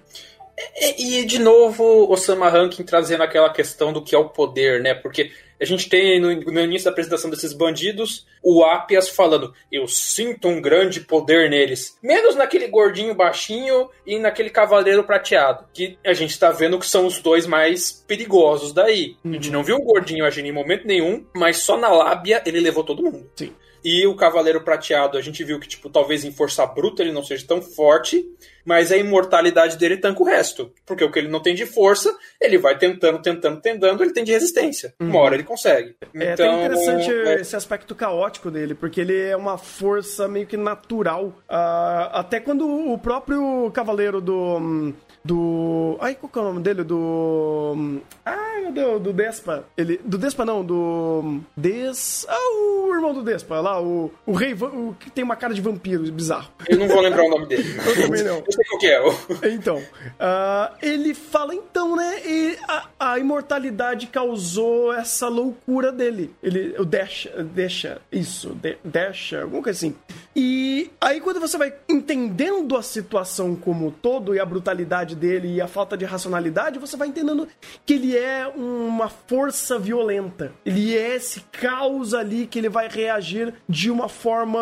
E, 0.80 1.20
e, 1.20 1.24
de 1.24 1.38
novo, 1.38 2.10
Osama 2.10 2.48
Rankin 2.48 2.82
trazendo 2.82 3.22
aquela 3.22 3.52
questão 3.52 3.92
do 3.92 4.02
que 4.02 4.14
é 4.14 4.18
o 4.18 4.28
poder, 4.28 4.82
né? 4.82 4.94
Porque 4.94 5.30
a 5.60 5.64
gente 5.64 5.88
tem 5.88 6.20
no, 6.20 6.34
no, 6.34 6.60
início 6.60 6.84
da 6.84 6.90
apresentação 6.90 7.30
desses 7.30 7.52
bandidos 7.52 8.26
o 8.42 8.64
Apias 8.64 9.08
falando: 9.08 9.52
Eu 9.70 9.86
sinto 9.88 10.48
um 10.48 10.60
grande 10.60 11.00
poder 11.00 11.50
neles. 11.50 11.96
Menos 12.02 12.34
naquele 12.34 12.68
gordinho 12.68 13.14
baixinho 13.14 13.88
e 14.06 14.18
naquele 14.18 14.50
cavaleiro 14.50 15.04
prateado. 15.04 15.64
Que 15.72 15.98
a 16.04 16.12
gente 16.12 16.30
está 16.30 16.50
vendo 16.50 16.78
que 16.78 16.86
são 16.86 17.06
os 17.06 17.20
dois 17.20 17.46
mais 17.46 17.92
perigosos 18.06 18.72
daí. 18.72 19.16
Uhum. 19.24 19.30
A 19.30 19.34
gente 19.34 19.48
uhum. 19.48 19.54
não 19.54 19.64
viu 19.64 19.76
o 19.76 19.84
gordinho 19.84 20.24
agindo 20.24 20.46
em 20.46 20.52
momento 20.52 20.86
nenhum, 20.86 21.24
mas 21.34 21.58
só 21.58 21.76
na 21.76 21.88
lábia 21.88 22.42
ele 22.46 22.60
levou 22.60 22.84
todo 22.84 23.02
mundo. 23.02 23.28
Sim. 23.36 23.52
E 23.84 24.06
o 24.06 24.16
Cavaleiro 24.16 24.62
Prateado, 24.62 25.16
a 25.16 25.20
gente 25.20 25.44
viu 25.44 25.60
que, 25.60 25.68
tipo, 25.68 25.88
talvez 25.88 26.24
em 26.24 26.32
força 26.32 26.66
bruta 26.66 27.02
ele 27.02 27.12
não 27.12 27.22
seja 27.22 27.46
tão 27.46 27.62
forte, 27.62 28.24
mas 28.64 28.92
a 28.92 28.96
imortalidade 28.96 29.76
dele 29.76 29.96
tanca 29.96 30.22
o 30.22 30.26
resto. 30.26 30.72
Porque 30.84 31.04
o 31.04 31.10
que 31.10 31.18
ele 31.18 31.28
não 31.28 31.40
tem 31.40 31.54
de 31.54 31.64
força, 31.64 32.14
ele 32.40 32.58
vai 32.58 32.76
tentando, 32.76 33.22
tentando, 33.22 33.60
tentando, 33.60 34.02
ele 34.02 34.12
tem 34.12 34.24
de 34.24 34.32
resistência. 34.32 34.94
Uhum. 35.00 35.08
Uma 35.08 35.20
hora 35.20 35.34
ele 35.34 35.44
consegue. 35.44 35.96
É 36.14 36.32
então, 36.32 36.56
até 36.56 36.66
interessante 36.66 37.10
é... 37.10 37.40
esse 37.40 37.56
aspecto 37.56 37.94
caótico 37.94 38.50
dele, 38.50 38.74
porque 38.74 39.00
ele 39.00 39.16
é 39.16 39.36
uma 39.36 39.56
força 39.56 40.28
meio 40.28 40.46
que 40.46 40.56
natural. 40.56 41.28
Uh, 41.48 42.10
até 42.12 42.40
quando 42.40 42.68
o 42.68 42.98
próprio 42.98 43.70
Cavaleiro 43.72 44.20
do. 44.20 44.92
Do. 45.24 45.96
Ai, 46.00 46.14
qual 46.14 46.30
que 46.30 46.38
é 46.38 46.42
o 46.42 46.44
nome 46.44 46.60
dele? 46.60 46.84
Do. 46.84 48.00
Ai, 48.24 48.62
meu 48.62 48.72
Deus, 48.72 49.02
do 49.02 49.12
Despa. 49.12 49.64
Ele. 49.76 50.00
Do 50.04 50.18
Despa 50.18 50.44
não, 50.44 50.64
do. 50.64 51.40
Des. 51.56 52.26
Ah, 52.28 52.36
o 52.54 52.94
irmão 52.94 53.12
do 53.12 53.22
Despa, 53.22 53.60
lá, 53.60 53.80
o, 53.80 54.10
o 54.26 54.32
rei. 54.32 54.54
O 54.54 54.94
que 54.98 55.10
tem 55.10 55.24
uma 55.24 55.36
cara 55.36 55.52
de 55.54 55.60
vampiro 55.60 56.10
bizarro. 56.12 56.50
Eu 56.68 56.78
não 56.78 56.88
vou 56.88 57.00
lembrar 57.00 57.24
o 57.24 57.30
nome 57.30 57.46
dele. 57.46 57.68
Eu 57.86 58.02
também 58.02 58.22
não. 58.22 58.36
Eu 58.38 58.52
sei 58.52 58.64
qual 58.64 58.80
que 58.80 58.86
é. 58.86 59.52
Então. 59.52 59.76
Uh, 59.76 60.76
ele 60.80 61.14
fala 61.14 61.54
então, 61.54 61.96
né? 61.96 62.20
E 62.24 62.58
a, 62.66 62.88
a, 62.98 63.18
imortalidade 63.18 64.06
causou 64.06 64.92
essa 64.92 65.28
loucura 65.28 65.92
dele. 65.92 66.34
Ele. 66.42 66.74
O 66.78 66.84
deixa. 66.84 67.42
Deixa. 67.42 68.00
Isso. 68.10 68.50
De, 68.54 68.78
deixa. 68.84 69.42
Alguma 69.42 69.62
coisa 69.62 69.76
assim. 69.76 69.94
E 70.40 70.92
aí, 71.00 71.20
quando 71.20 71.40
você 71.40 71.58
vai 71.58 71.74
entendendo 71.88 72.76
a 72.76 72.82
situação 72.82 73.56
como 73.56 73.90
todo 73.90 74.36
e 74.36 74.38
a 74.38 74.46
brutalidade 74.46 75.16
dele 75.16 75.54
e 75.54 75.60
a 75.60 75.66
falta 75.66 75.96
de 75.96 76.04
racionalidade, 76.04 76.78
você 76.78 76.96
vai 76.96 77.08
entendendo 77.08 77.48
que 77.84 77.94
ele 77.94 78.16
é 78.16 78.46
uma 78.46 79.08
força 79.08 79.80
violenta. 79.80 80.52
Ele 80.64 80.96
é 80.96 81.16
esse 81.16 81.40
caos 81.50 82.14
ali 82.14 82.46
que 82.46 82.56
ele 82.56 82.68
vai 82.68 82.88
reagir 82.88 83.52
de 83.68 83.90
uma 83.90 84.08
forma 84.08 84.60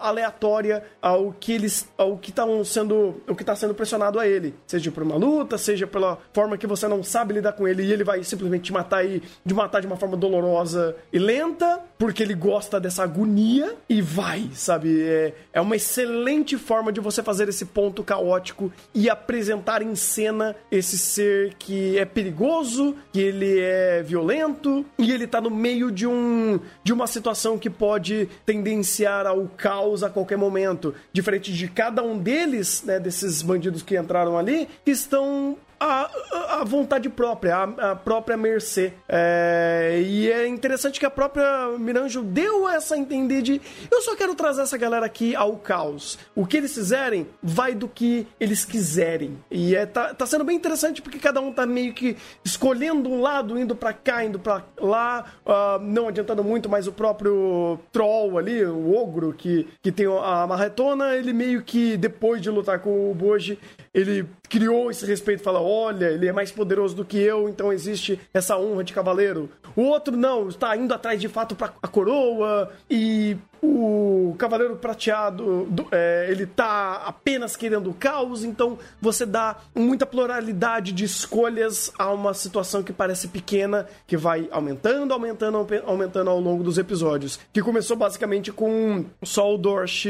aleatória 0.00 0.82
ao 1.00 1.32
que 1.32 1.52
eles 1.52 1.88
ao 1.96 2.18
que 2.18 2.30
está 2.30 2.44
sendo 2.64 3.22
o 3.28 3.36
que 3.36 3.44
tá 3.44 3.54
sendo 3.54 3.76
pressionado 3.76 4.18
a 4.18 4.26
ele, 4.26 4.56
seja 4.66 4.90
por 4.90 5.04
uma 5.04 5.14
luta, 5.14 5.56
seja 5.56 5.86
pela 5.86 6.18
forma 6.32 6.58
que 6.58 6.66
você 6.66 6.88
não 6.88 7.00
sabe 7.04 7.34
lidar 7.34 7.52
com 7.52 7.68
ele 7.68 7.84
e 7.84 7.92
ele 7.92 8.02
vai 8.02 8.24
simplesmente 8.24 8.64
te 8.64 8.72
matar 8.72 9.06
e 9.06 9.22
de 9.46 9.54
matar 9.54 9.80
de 9.80 9.86
uma 9.86 9.96
forma 9.96 10.16
dolorosa 10.16 10.96
e 11.12 11.18
lenta, 11.20 11.80
porque 11.96 12.24
ele 12.24 12.34
gosta 12.34 12.80
dessa 12.80 13.04
agonia 13.04 13.76
e 13.88 14.02
vai, 14.02 14.50
sabe? 14.52 15.11
É, 15.12 15.34
é 15.52 15.60
uma 15.60 15.76
excelente 15.76 16.56
forma 16.56 16.90
de 16.90 17.00
você 17.00 17.22
fazer 17.22 17.48
esse 17.48 17.66
ponto 17.66 18.02
caótico 18.02 18.72
e 18.94 19.10
apresentar 19.10 19.82
em 19.82 19.94
cena 19.94 20.56
esse 20.70 20.96
ser 20.96 21.54
que 21.58 21.98
é 21.98 22.04
perigoso, 22.04 22.96
que 23.12 23.20
ele 23.20 23.60
é 23.60 24.02
violento 24.02 24.84
e 24.98 25.12
ele 25.12 25.26
tá 25.26 25.40
no 25.40 25.50
meio 25.50 25.92
de 25.92 26.06
um 26.06 26.58
de 26.82 26.92
uma 26.92 27.06
situação 27.06 27.58
que 27.58 27.68
pode 27.68 28.28
tendenciar 28.46 29.26
ao 29.26 29.46
caos 29.56 30.02
a 30.02 30.08
qualquer 30.08 30.38
momento. 30.38 30.94
Diferente 31.12 31.52
de 31.52 31.68
cada 31.68 32.02
um 32.02 32.18
deles, 32.18 32.82
né, 32.84 32.98
desses 32.98 33.42
bandidos 33.42 33.82
que 33.82 33.98
entraram 33.98 34.38
ali, 34.38 34.68
que 34.84 34.90
estão 34.90 35.56
a, 35.82 36.64
vontade 36.64 37.08
própria, 37.08 37.56
a, 37.62 37.96
própria 37.96 38.36
mercê. 38.36 38.92
É, 39.08 40.00
e 40.04 40.30
é 40.30 40.46
interessante 40.46 41.00
que 41.00 41.06
a 41.06 41.10
própria 41.10 41.68
Miranjo 41.78 42.22
deu 42.22 42.68
essa 42.68 42.96
entender 42.96 43.42
de 43.42 43.60
eu 43.90 44.00
só 44.02 44.14
quero 44.14 44.34
trazer 44.34 44.62
essa 44.62 44.76
galera 44.78 45.06
aqui 45.06 45.34
ao 45.34 45.56
caos. 45.56 46.18
O 46.34 46.46
que 46.46 46.56
eles 46.56 46.74
fizerem 46.74 47.26
vai 47.42 47.74
do 47.74 47.88
que 47.88 48.26
eles 48.38 48.64
quiserem. 48.64 49.38
E 49.50 49.74
é, 49.74 49.86
tá, 49.86 50.14
tá 50.14 50.26
sendo 50.26 50.44
bem 50.44 50.56
interessante 50.56 51.02
porque 51.02 51.18
cada 51.18 51.40
um 51.40 51.52
tá 51.52 51.66
meio 51.66 51.92
que 51.92 52.16
escolhendo 52.44 53.10
um 53.10 53.20
lado, 53.20 53.58
indo 53.58 53.74
para 53.74 53.92
cá, 53.92 54.24
indo 54.24 54.38
para 54.38 54.62
lá, 54.78 55.24
uh, 55.44 55.82
não 55.82 56.08
adiantando 56.08 56.44
muito, 56.44 56.68
mas 56.68 56.86
o 56.86 56.92
próprio 56.92 57.78
Troll 57.90 58.38
ali, 58.38 58.64
o 58.64 58.94
ogro 58.94 59.32
que, 59.32 59.66
que 59.82 59.90
tem 59.90 60.06
a 60.06 60.46
marretona, 60.46 61.16
ele 61.16 61.32
meio 61.32 61.62
que 61.62 61.96
depois 61.96 62.40
de 62.40 62.50
lutar 62.50 62.78
com 62.78 63.10
o 63.10 63.14
Boji, 63.14 63.58
ele 63.94 64.26
criou 64.48 64.90
esse 64.90 65.04
respeito 65.04 65.42
fala: 65.42 65.60
olha, 65.60 66.06
ele 66.06 66.26
é 66.26 66.32
mais 66.32 66.50
poderoso 66.50 66.94
do 66.94 67.04
que 67.04 67.18
eu, 67.18 67.48
então 67.48 67.72
existe 67.72 68.18
essa 68.32 68.56
honra 68.58 68.84
de 68.84 68.92
cavaleiro. 68.92 69.50
O 69.76 69.82
outro 69.82 70.16
não, 70.16 70.48
está 70.48 70.76
indo 70.76 70.92
atrás 70.92 71.20
de 71.20 71.28
fato 71.28 71.54
para 71.54 71.72
a 71.82 71.88
coroa 71.88 72.70
e 72.90 73.36
o 73.62 74.34
Cavaleiro 74.38 74.74
Prateado, 74.74 75.68
é, 75.92 76.26
ele 76.28 76.46
tá 76.46 77.02
apenas 77.06 77.54
querendo 77.54 77.90
o 77.90 77.94
caos, 77.94 78.42
então 78.42 78.76
você 79.00 79.24
dá 79.24 79.56
muita 79.72 80.04
pluralidade 80.04 80.90
de 80.92 81.04
escolhas 81.04 81.92
a 81.96 82.10
uma 82.10 82.34
situação 82.34 82.82
que 82.82 82.92
parece 82.92 83.28
pequena, 83.28 83.86
que 84.04 84.16
vai 84.16 84.48
aumentando, 84.50 85.14
aumentando, 85.14 85.64
aumentando 85.86 86.28
ao 86.28 86.40
longo 86.40 86.64
dos 86.64 86.76
episódios. 86.76 87.38
Que 87.52 87.62
começou 87.62 87.96
basicamente 87.96 88.50
com 88.50 89.04
só 89.22 89.54
o 89.54 89.58
Dorsch 89.58 90.06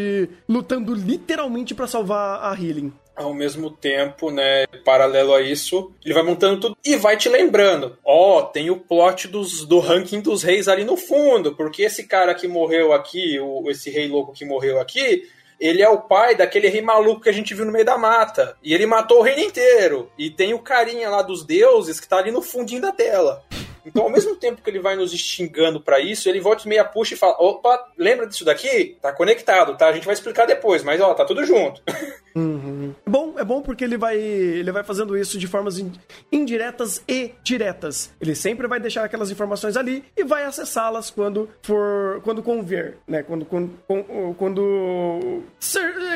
lutando 0.49 0.95
literalmente 0.95 1.75
para 1.75 1.87
salvar 1.87 2.43
a 2.43 2.55
Healing 2.55 2.91
ao 3.15 3.35
mesmo 3.35 3.71
tempo, 3.71 4.31
né, 4.31 4.67
paralelo 4.85 5.35
a 5.35 5.41
isso, 5.41 5.93
ele 6.05 6.15
vai 6.15 6.23
montando 6.23 6.61
tudo 6.61 6.77
e 6.85 6.97
vai 6.97 7.17
te 7.17 7.29
lembrando, 7.29 7.99
ó, 8.05 8.39
oh, 8.39 8.43
tem 8.43 8.71
o 8.71 8.81
plot 8.81 9.29
dos, 9.29 9.67
do 9.67 9.79
ranking 9.79 10.21
dos 10.21 10.43
reis 10.43 10.69
ali 10.69 10.85
no 10.85 10.97
fundo, 10.97 11.55
porque 11.55 11.83
esse 11.83 12.07
cara 12.07 12.35
que 12.35 12.49
morreu 12.49 12.93
aqui, 12.93 13.39
o, 13.39 13.71
esse 13.71 13.91
rei 13.91 14.09
louco 14.09 14.33
que 14.33 14.45
morreu 14.45 14.81
aqui, 14.81 15.29
ele 15.61 15.81
é 15.81 15.89
o 15.89 16.01
pai 16.01 16.35
daquele 16.35 16.69
rei 16.69 16.83
maluco 16.83 17.21
que 17.21 17.29
a 17.29 17.33
gente 17.33 17.55
viu 17.55 17.65
no 17.65 17.71
meio 17.71 17.85
da 17.85 17.97
mata. 17.97 18.57
E 18.65 18.75
ele 18.75 18.85
matou 18.85 19.21
o 19.21 19.23
reino 19.23 19.43
inteiro. 19.43 20.11
E 20.19 20.29
tem 20.29 20.53
o 20.53 20.59
carinha 20.59 21.09
lá 21.09 21.23
dos 21.23 21.45
deuses 21.47 22.01
que 22.01 22.09
tá 22.09 22.19
ali 22.19 22.33
no 22.33 22.43
fundinho 22.43 22.83
da 22.83 22.91
tela. 22.91 23.45
Então, 23.87 24.03
ao 24.03 24.11
mesmo 24.11 24.35
tempo 24.37 24.63
que 24.63 24.71
ele 24.71 24.81
vai 24.81 24.97
nos 24.97 25.13
xingando 25.13 25.81
para 25.81 26.01
isso, 26.01 26.29
ele 26.29 26.41
volta 26.41 26.65
e 26.65 26.69
meia 26.69 26.85
puxa 26.85 27.15
e 27.15 27.17
fala: 27.17 27.37
opa, 27.39 27.93
lembra 27.97 28.27
disso 28.27 28.45
daqui? 28.45 28.97
Tá 29.01 29.13
conectado, 29.13 29.77
tá? 29.77 29.89
A 29.89 29.93
gente 29.93 30.05
vai 30.05 30.15
explicar 30.15 30.47
depois, 30.47 30.83
mas 30.83 31.01
ó, 31.01 31.15
tá 31.15 31.25
tudo 31.25 31.45
junto. 31.45 31.83
Uhum. 32.35 32.95
Bom, 33.07 33.35
é 33.39 33.45
bom 33.45 33.63
porque 33.63 33.85
ele 33.85 33.97
vai, 33.97 34.17
ele 34.17 34.73
vai 34.73 34.83
fazendo 34.83 35.17
isso 35.17 35.39
de 35.39 35.47
formas 35.47 35.83
indiretas 36.31 37.03
e 37.07 37.33
diretas. 37.43 38.11
Ele 38.21 38.35
sempre 38.35 38.67
vai 38.67 38.81
deixar 38.81 39.05
aquelas 39.05 39.31
informações 39.31 39.77
ali 39.77 40.05
e 40.17 40.25
vai 40.25 40.45
acessá-las 40.45 41.11
quando 41.11 41.49
for, 41.63 42.21
quando 42.23 42.43
convier, 42.43 42.99
né? 43.07 43.23
Quando, 43.23 43.45
quando, 43.45 43.71
quando, 43.87 45.43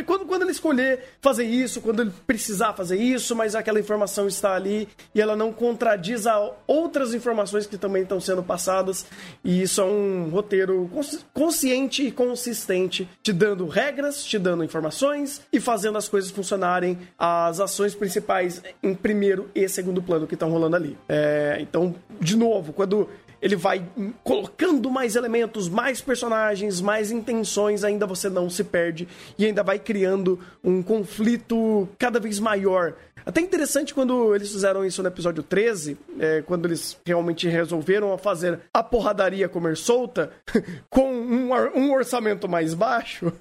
quando, 0.04 0.26
quando 0.26 0.42
ele 0.42 0.50
escolher 0.50 1.04
fazer 1.20 1.44
isso, 1.44 1.80
quando 1.80 2.02
ele 2.02 2.12
precisar 2.26 2.73
fazer 2.73 2.96
isso, 2.96 3.35
mas 3.37 3.54
aquela 3.54 3.80
informação 3.80 4.26
está 4.26 4.54
ali 4.54 4.88
e 5.14 5.20
ela 5.20 5.37
não 5.37 5.52
contradiz 5.52 6.26
a 6.26 6.52
outras 6.66 7.14
informações 7.14 7.66
que 7.66 7.76
também 7.76 8.02
estão 8.02 8.20
sendo 8.20 8.42
passadas, 8.42 9.06
e 9.44 9.62
isso 9.62 9.80
é 9.80 9.85
um 9.85 10.28
roteiro 10.30 10.90
consciente 11.32 12.06
e 12.06 12.12
consistente, 12.12 13.08
te 13.23 13.32
dando 13.32 13.66
regras, 13.66 14.25
te 14.25 14.38
dando 14.38 14.64
informações 14.64 15.42
e 15.52 15.61
fazendo 15.61 15.99
as 16.06 16.08
coisas 16.08 16.30
funcionarem, 16.30 16.98
as 17.18 17.60
ações 17.60 17.94
principais 17.94 18.62
em 18.82 18.94
primeiro 18.94 19.50
e 19.54 19.68
segundo 19.68 20.00
plano 20.00 20.26
que 20.26 20.34
estão 20.34 20.50
rolando 20.50 20.76
ali. 20.76 20.96
É, 21.08 21.58
então, 21.60 21.94
de 22.20 22.36
novo, 22.36 22.72
quando 22.72 23.08
ele 23.40 23.57
vai 23.57 23.85
colocando 24.25 24.90
mais 24.90 25.16
elementos, 25.16 25.69
mais 25.69 26.00
personagens, 26.00 26.81
mais 26.81 27.11
intenções, 27.11 27.85
ainda 27.85 28.07
você 28.07 28.28
não 28.28 28.49
se 28.49 28.64
perde 28.64 29.09
e 29.38 29.45
ainda 29.45 29.62
vai 29.62 29.78
criando 29.78 30.38
um 30.62 30.83
conflito 30.83 31.88
cada 31.99 32.19
vez 32.19 32.38
maior 32.38 32.95
até 33.26 33.40
interessante 33.40 33.93
quando 33.93 34.37
eles 34.37 34.52
fizeram 34.52 34.85
isso 34.85 35.02
no 35.02 35.09
episódio 35.09 35.43
13, 35.43 35.99
é, 36.21 36.43
quando 36.43 36.66
eles 36.66 36.97
realmente 37.05 37.49
resolveram 37.49 38.16
fazer 38.16 38.61
a 38.73 38.85
porradaria 38.85 39.49
comer 39.49 39.76
solta, 39.76 40.31
com 40.88 41.12
um, 41.12 41.52
um 41.75 41.93
orçamento 41.93 42.49
mais 42.49 42.73
baixo. 42.73 43.33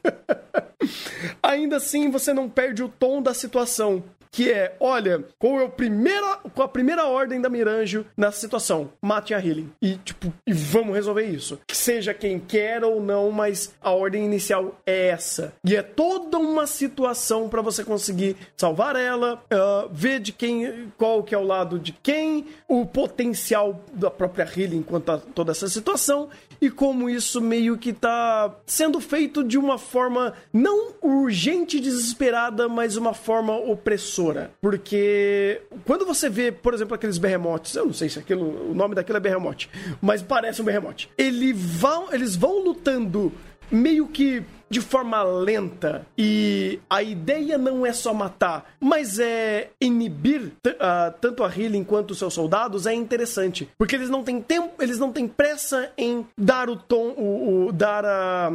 Ainda 1.44 1.76
assim, 1.78 2.10
você 2.10 2.34
não 2.34 2.50
perde 2.50 2.82
o 2.82 2.90
tom 2.90 3.22
da 3.22 3.32
situação 3.32 4.04
que 4.32 4.52
é, 4.52 4.76
olha, 4.80 5.24
qual 5.38 5.60
é 5.62 5.66
a 5.66 5.70
primeira, 5.70 6.38
qual 6.54 6.66
a 6.66 6.70
primeira 6.70 7.06
ordem 7.06 7.42
da 7.42 7.50
Miranjo 7.50 8.06
nessa 8.16 8.40
situação? 8.40 8.90
Matem 9.02 9.36
a 9.36 9.40
Healing. 9.40 9.72
E, 9.82 9.96
tipo, 9.98 10.34
e 10.46 10.54
vamos 10.54 10.96
resolver 10.96 11.26
isso. 11.26 11.60
Que 11.68 11.76
seja 11.76 12.14
quem 12.14 12.40
quer 12.40 12.84
ou 12.84 13.02
não, 13.02 13.32
mas 13.32 13.74
a 13.82 13.92
ordem 13.92 14.26
inicial 14.26 14.80
é 14.86 15.08
essa. 15.08 15.54
E 15.64 15.76
é 15.76 15.82
toda 15.82 16.38
uma 16.38 16.68
situação 16.68 17.50
para 17.50 17.62
você 17.62 17.84
conseguir 17.84 18.36
salvar 18.58 18.96
ela, 18.96 19.44
uh, 19.52 19.90
ver 19.92 20.20
de 20.20 20.32
quem, 20.32 20.92
qual 20.98 21.24
que 21.24 21.34
é 21.34 21.38
o 21.38 21.44
lado 21.44 21.80
de 21.80 21.92
quem, 21.92 22.48
o 22.68 22.86
potencial 22.86 23.82
da 23.94 24.10
própria 24.10 24.46
Healing 24.46 24.84
quanto 24.84 25.12
a 25.12 25.18
toda 25.18 25.52
essa 25.52 25.68
situação, 25.68 26.30
e 26.66 26.72
como 26.72 27.10
isso 27.10 27.42
meio 27.42 27.78
que 27.78 27.94
tá 27.94 28.56
sendo 28.66 29.00
feito 29.00 29.44
de 29.44 29.58
uma 29.58 29.78
forma 29.78 30.34
não 30.52 30.94
urgente 31.02 31.78
e 31.78 31.80
desesperada, 31.80 32.68
mas 32.68 32.98
uma 32.98 33.14
forma 33.14 33.56
opressora. 33.56 34.52
Porque 34.62 35.62
quando 35.86 36.06
você 36.06 36.30
vê, 36.30 36.52
por 36.52 36.74
exemplo, 36.74 36.96
aqueles 36.96 37.18
berremotes, 37.18 37.76
eu 37.76 37.86
não 37.86 37.94
sei 37.94 38.10
se 38.10 38.20
aquilo, 38.20 38.72
o 38.72 38.74
nome 38.74 38.96
daquilo 38.96 39.18
é 39.18 39.22
berremote, 39.22 39.70
mas 40.02 40.22
parece 40.22 40.62
um 40.62 40.66
berremote. 40.66 41.10
Ele 41.18 41.54
vão, 41.54 42.12
eles 42.14 42.36
vão 42.36 42.64
lutando 42.64 43.32
meio 43.72 44.08
que 44.08 44.44
de 44.70 44.82
forma 44.82 45.22
lenta. 45.24 46.06
E 46.18 46.80
a 46.90 47.02
ideia 47.02 47.58
não 47.58 47.86
é 47.86 47.94
só 47.94 48.14
matar, 48.14 48.76
mas 48.80 49.20
é 49.20 49.70
inibir 49.80 50.52
uh, 50.68 51.14
tanto 51.22 51.44
a 51.44 51.48
Healing 51.48 51.84
quanto 51.84 52.12
os 52.12 52.20
seus 52.20 52.34
soldados 52.34 52.86
é 52.86 52.94
interessante, 52.94 53.70
porque 53.78 53.96
eles 53.96 54.10
não 54.10 54.24
têm 54.24 54.42
tempo, 54.42 54.82
eles 54.82 55.00
não 55.00 55.12
têm 55.12 55.28
pressa 55.28 55.92
em 55.98 56.26
dar 56.38 56.70
o 56.70 56.76
tom, 56.76 57.14
o, 57.18 57.68
o 57.68 57.72
dar 57.72 58.06
a 58.06 58.52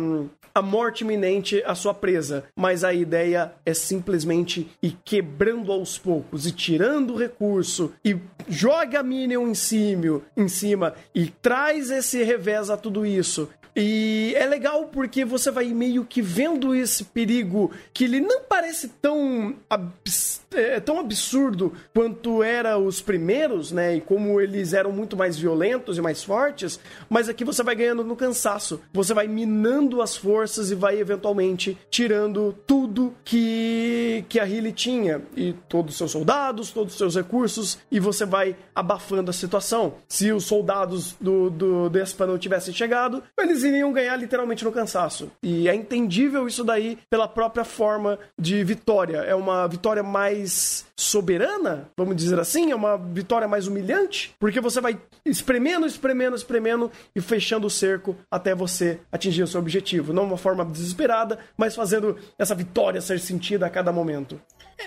a 0.54 0.60
morte 0.60 1.04
iminente 1.04 1.62
à 1.64 1.74
sua 1.74 1.94
presa, 1.94 2.44
mas 2.56 2.84
a 2.84 2.92
ideia 2.92 3.52
é 3.64 3.72
simplesmente 3.72 4.68
ir 4.82 4.96
quebrando 5.04 5.70
aos 5.72 5.96
poucos 5.96 6.46
e 6.46 6.52
tirando 6.52 7.14
o 7.14 7.16
recurso 7.16 7.92
e 8.04 8.16
joga 8.48 9.00
a 9.00 9.02
Minion 9.02 9.48
em 9.48 9.54
cima, 9.54 10.22
em 10.36 10.48
cima 10.48 10.94
e 11.14 11.26
traz 11.26 11.90
esse 11.90 12.22
revés 12.22 12.68
a 12.68 12.76
tudo 12.76 13.06
isso 13.06 13.48
e 13.74 14.34
é 14.36 14.46
legal 14.46 14.86
porque 14.86 15.24
você 15.24 15.50
vai 15.50 15.66
meio 15.66 16.04
que 16.04 16.20
vendo 16.20 16.74
esse 16.74 17.04
perigo 17.04 17.70
que 17.92 18.04
ele 18.04 18.20
não 18.20 18.42
parece 18.42 18.88
tão, 18.88 19.54
abs 19.68 20.40
é, 20.52 20.80
tão 20.80 20.98
absurdo 20.98 21.72
quanto 21.94 22.42
era 22.42 22.78
os 22.78 23.00
primeiros, 23.00 23.70
né? 23.70 23.96
E 23.96 24.00
como 24.00 24.40
eles 24.40 24.72
eram 24.72 24.92
muito 24.92 25.16
mais 25.16 25.38
violentos 25.38 25.96
e 25.96 26.00
mais 26.00 26.24
fortes, 26.24 26.80
mas 27.08 27.28
aqui 27.28 27.44
você 27.44 27.62
vai 27.62 27.74
ganhando 27.74 28.02
no 28.02 28.16
cansaço. 28.16 28.80
Você 28.92 29.14
vai 29.14 29.28
minando 29.28 30.02
as 30.02 30.16
forças 30.16 30.70
e 30.70 30.74
vai 30.74 30.98
eventualmente 30.98 31.78
tirando 31.90 32.54
tudo 32.66 33.14
que, 33.24 34.24
que 34.28 34.40
a 34.40 34.46
Hilly 34.46 34.72
tinha. 34.72 35.22
E 35.36 35.52
todos 35.68 35.92
os 35.92 35.98
seus 35.98 36.10
soldados, 36.10 36.70
todos 36.70 36.92
os 36.94 36.98
seus 36.98 37.14
recursos, 37.14 37.78
e 37.90 38.00
você 38.00 38.24
vai 38.24 38.56
abafando 38.74 39.30
a 39.30 39.34
situação. 39.34 39.94
Se 40.08 40.32
os 40.32 40.44
soldados 40.44 41.14
do, 41.20 41.50
do 41.50 41.88
Despa 41.88 42.26
não 42.26 42.38
tivessem 42.38 42.74
chegado, 42.74 43.22
eles 43.38 43.62
iriam 43.70 43.92
ganhar 43.92 44.16
literalmente 44.16 44.64
no 44.64 44.72
cansaço. 44.72 45.30
E 45.42 45.68
é 45.68 45.74
entendível 45.74 46.46
isso 46.46 46.64
daí 46.64 46.98
pela 47.08 47.26
própria 47.26 47.64
forma 47.64 48.18
de 48.38 48.62
vitória. 48.64 49.18
É 49.18 49.34
uma 49.34 49.66
vitória 49.66 50.02
mais 50.02 50.86
soberana, 50.96 51.88
vamos 51.96 52.14
dizer 52.14 52.38
assim, 52.38 52.70
é 52.70 52.74
uma 52.74 52.98
vitória 52.98 53.48
mais 53.48 53.66
humilhante, 53.66 54.34
porque 54.38 54.60
você 54.60 54.80
vai 54.82 55.00
espremendo, 55.24 55.86
espremendo, 55.86 56.36
espremendo 56.36 56.92
e 57.16 57.20
fechando 57.22 57.66
o 57.66 57.70
cerco 57.70 58.14
até 58.30 58.54
você 58.54 59.00
atingir 59.10 59.42
o 59.42 59.46
seu 59.46 59.60
objetivo. 59.60 60.12
Não 60.12 60.24
uma 60.24 60.36
forma 60.36 60.64
desesperada, 60.64 61.38
mas 61.56 61.74
fazendo 61.74 62.18
essa 62.38 62.54
vitória 62.54 63.00
ser 63.00 63.18
sentida 63.18 63.66
a 63.66 63.70
cada 63.70 63.90
momento. 63.90 64.38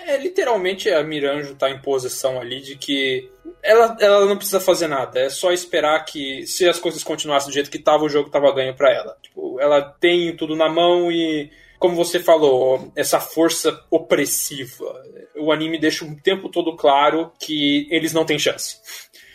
É, 0.06 0.16
literalmente 0.16 0.90
a 0.90 1.02
Miranjo 1.02 1.54
tá 1.54 1.70
em 1.70 1.80
posição 1.80 2.40
ali 2.40 2.60
de 2.60 2.76
que 2.76 3.30
ela, 3.62 3.96
ela 4.00 4.26
não 4.26 4.36
precisa 4.36 4.60
fazer 4.60 4.88
nada, 4.88 5.20
é 5.20 5.30
só 5.30 5.52
esperar 5.52 6.04
que 6.04 6.46
se 6.46 6.68
as 6.68 6.78
coisas 6.78 7.02
continuassem 7.02 7.50
do 7.50 7.54
jeito 7.54 7.70
que 7.70 7.78
tava, 7.78 8.04
o 8.04 8.08
jogo 8.08 8.30
tava 8.30 8.52
ganho 8.52 8.74
para 8.74 8.92
ela. 8.92 9.16
Tipo, 9.22 9.58
ela 9.60 9.80
tem 9.80 10.36
tudo 10.36 10.54
na 10.54 10.68
mão 10.68 11.10
e 11.10 11.50
como 11.78 11.96
você 11.96 12.18
falou, 12.18 12.90
essa 12.96 13.20
força 13.20 13.78
opressiva. 13.90 15.02
O 15.36 15.52
anime 15.52 15.78
deixa 15.78 16.04
o 16.04 16.16
tempo 16.16 16.48
todo 16.48 16.76
claro 16.76 17.30
que 17.38 17.86
eles 17.90 18.12
não 18.12 18.24
têm 18.24 18.38
chance. 18.38 18.78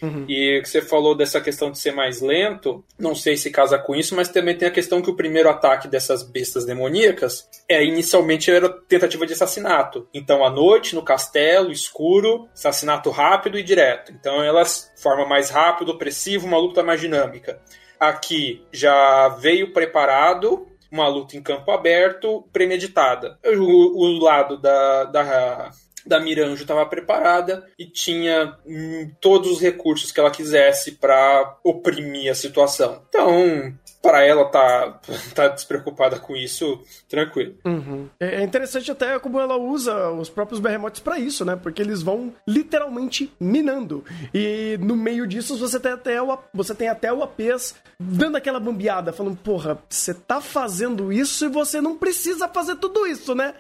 Uhum. 0.02 0.26
E 0.28 0.62
que 0.62 0.70
você 0.70 0.82
falou 0.82 1.16
dessa 1.16 1.42
questão 1.42 1.72
de 1.72 1.78
ser 1.78 1.92
mais 1.92 2.22
lento, 2.22 2.84
não 2.98 3.14
sei 3.14 3.36
se 3.36 3.52
casa 3.52 3.78
com 3.78 3.96
isso, 3.96 4.16
mas 4.16 4.30
também 4.30 4.58
tem 4.58 4.68
a 4.68 4.72
questão 4.72 5.02
que 5.02 5.10
o 5.10 5.16
primeiro 5.16 5.50
ataque 5.50 5.88
dessas 5.88 6.24
bestas 6.24 6.66
demoníacas 6.66 7.48
é 7.68 7.84
inicialmente 7.84 8.52
era 8.52 8.70
tentativa 8.70 9.26
de 9.26 9.34
assassinato. 9.34 10.08
Então, 10.14 10.44
à 10.44 10.50
noite, 10.50 10.96
no 10.96 11.04
castelo, 11.04 11.72
escuro, 11.72 12.48
assassinato 12.54 13.10
rápido 13.10 13.58
e 13.58 13.64
direto. 13.64 14.12
Então, 14.12 14.42
elas 14.42 14.92
forma 14.98 15.26
mais 15.26 15.50
rápido, 15.50 15.92
opressivo, 15.92 16.48
uma 16.48 16.58
luta 16.58 16.84
mais 16.84 17.02
dinâmica. 17.02 17.62
Aqui 18.00 18.64
já 18.72 19.28
veio 19.30 19.74
preparado, 19.74 20.68
uma 20.92 21.08
luta 21.08 21.38
em 21.38 21.42
campo 21.42 21.72
aberto, 21.72 22.48
premeditada. 22.52 23.38
O, 23.46 24.06
o 24.06 24.24
lado 24.24 24.58
da, 24.58 25.04
da 25.06 25.72
da 26.10 26.20
Miranjo 26.20 26.64
estava 26.64 26.86
preparada 26.86 27.66
e 27.78 27.86
tinha 27.86 28.58
hum, 28.66 29.12
todos 29.22 29.52
os 29.52 29.62
recursos 29.62 30.12
que 30.12 30.20
ela 30.20 30.32
quisesse 30.32 30.94
para 30.94 31.58
oprimir 31.64 32.32
a 32.32 32.36
situação. 32.36 33.04
Então, 33.08 33.74
para 34.02 34.24
ela 34.24 34.46
tá, 34.46 35.00
tá 35.36 35.48
despreocupada 35.48 36.20
com 36.20 36.36
isso, 36.36 36.82
tranquilo. 37.08 37.56
Uhum. 37.66 38.08
É, 38.20 38.42
é 38.42 38.44
interessante 38.44 38.92
até 38.92 39.18
como 39.20 39.40
ela 39.40 39.58
usa 39.58 40.10
os 40.12 40.30
próprios 40.30 40.60
berremotes 40.60 41.02
para 41.02 41.20
isso, 41.20 41.44
né? 41.44 41.56
Porque 41.56 41.82
eles 41.82 42.02
vão 42.02 42.34
literalmente 42.48 43.32
minando. 43.40 44.04
E 44.34 44.78
no 44.82 44.96
meio 44.96 45.28
disso 45.28 45.58
você 45.58 45.80
tem 45.80 45.92
até 45.92 46.22
o, 46.22 46.38
você 46.54 46.74
tem 46.74 46.88
até 46.88 47.12
o 47.12 47.24
APs 47.24 47.76
dando 48.02 48.38
aquela 48.38 48.60
bambeada, 48.60 49.12
falando, 49.12 49.36
porra, 49.36 49.78
você 49.90 50.14
tá 50.14 50.40
fazendo 50.40 51.12
isso 51.12 51.46
e 51.46 51.50
você 51.50 51.82
não 51.82 51.98
precisa 51.98 52.48
fazer 52.48 52.78
tudo 52.78 53.06
isso, 53.06 53.36
né? 53.36 53.54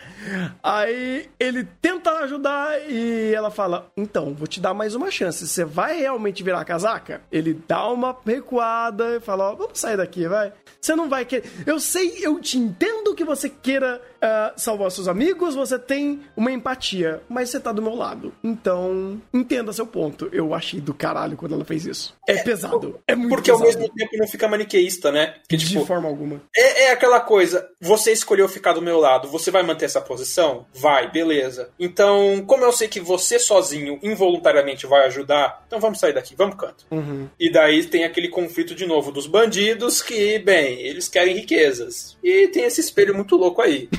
Aí 0.63 1.30
ele 1.38 1.67
tenta 1.82 2.12
ajudar 2.19 2.80
e 2.89 3.34
ela 3.34 3.52
fala, 3.52 3.91
então, 3.97 4.34
vou 4.34 4.47
te 4.47 4.62
dar 4.62 4.73
mais 4.73 4.95
uma 4.95 5.12
chance. 5.12 5.45
Você 5.45 5.65
vai 5.65 5.99
realmente 5.99 6.41
virar 6.41 6.63
casaca? 6.63 7.21
Ele 7.30 7.62
dá 7.67 7.88
uma 7.89 8.15
recuada 8.25 9.17
e 9.17 9.19
fala, 9.19 9.52
ó, 9.52 9.56
vamos 9.56 9.78
sair 9.78 9.97
daqui, 9.97 10.25
vai. 10.30 10.54
Você 10.80 10.96
não 10.96 11.10
vai 11.10 11.26
querer. 11.26 11.52
Eu 11.65 11.80
sei, 11.80 12.20
eu 12.22 12.39
te 12.39 12.58
entendo 12.58 13.13
que 13.13 13.26
você 13.26 13.50
queira 13.50 14.02
uh, 14.23 14.60
salvar 14.60 14.91
seus 14.91 15.08
amigos, 15.08 15.55
você 15.55 15.77
tem 15.79 16.21
uma 16.36 16.51
empatia, 16.51 17.21
mas 17.27 17.49
você 17.49 17.60
tá 17.60 17.71
do 17.71 17.82
meu 17.82 17.95
lado. 17.95 18.34
Então, 18.43 19.21
entenda 19.34 19.73
seu 19.73 19.88
ponto. 19.88 20.29
Eu 20.32 20.53
achei 20.53 20.79
do 20.79 20.93
caralho 20.93 21.38
quando 21.38 21.55
ela 21.55 21.65
fez 21.65 21.86
isso. 21.86 22.15
É, 22.27 22.34
é 22.34 22.43
pesado. 22.43 22.99
É 23.08 23.15
muito 23.15 23.29
Porque 23.29 23.51
pesado. 23.51 23.67
ao 23.67 23.67
mesmo 23.67 23.93
tempo 23.93 24.17
não 24.17 24.27
fica 24.27 24.47
maniqueísta, 24.47 25.12
né? 25.12 25.36
Que, 25.47 25.58
tipo, 25.58 25.79
De 25.79 25.86
forma 25.86 26.08
alguma. 26.08 26.41
É, 26.55 26.84
é 26.84 26.91
aquela 26.91 27.19
coisa, 27.19 27.69
você 27.79 28.12
escolheu 28.12 28.47
ficar 28.47 28.73
do 28.73 28.82
meu 28.82 28.99
lado, 28.99 29.27
você 29.27 29.51
vai 29.51 29.63
manter 29.63 29.86
essa 29.86 30.01
posição? 30.01 30.65
Vai, 30.73 31.12
beleza. 31.12 31.69
Então, 31.79 32.43
como 32.45 32.63
eu 32.63 32.71
sei 32.71 32.88
que 32.88 32.99
você 32.99 33.39
sozinho, 33.39 33.99
involuntariamente, 34.01 34.86
vai 34.86 35.05
ajudar, 35.08 35.63
então 35.65 35.79
vamos 35.79 35.99
sair 35.99 36.13
daqui, 36.13 36.36
vamos 36.36 36.55
canto. 36.55 36.86
Uhum. 36.91 37.27
E 37.39 37.51
daí 37.51 37.84
tem 37.86 38.03
aquele 38.03 38.29
conflito 38.29 38.75
de 38.75 38.86
novo 38.86 39.12
dos 39.12 39.27
bandidos 39.27 40.01
que, 40.01 40.39
bem, 40.39 40.79
eles 40.82 41.08
querem 41.08 41.36
riquezas. 41.36 42.17
E 42.23 42.47
tem 42.47 42.63
esse 42.63 42.82
espelho 42.82 43.15
muito 43.15 43.36
louco 43.36 43.62
aí. 43.62 43.89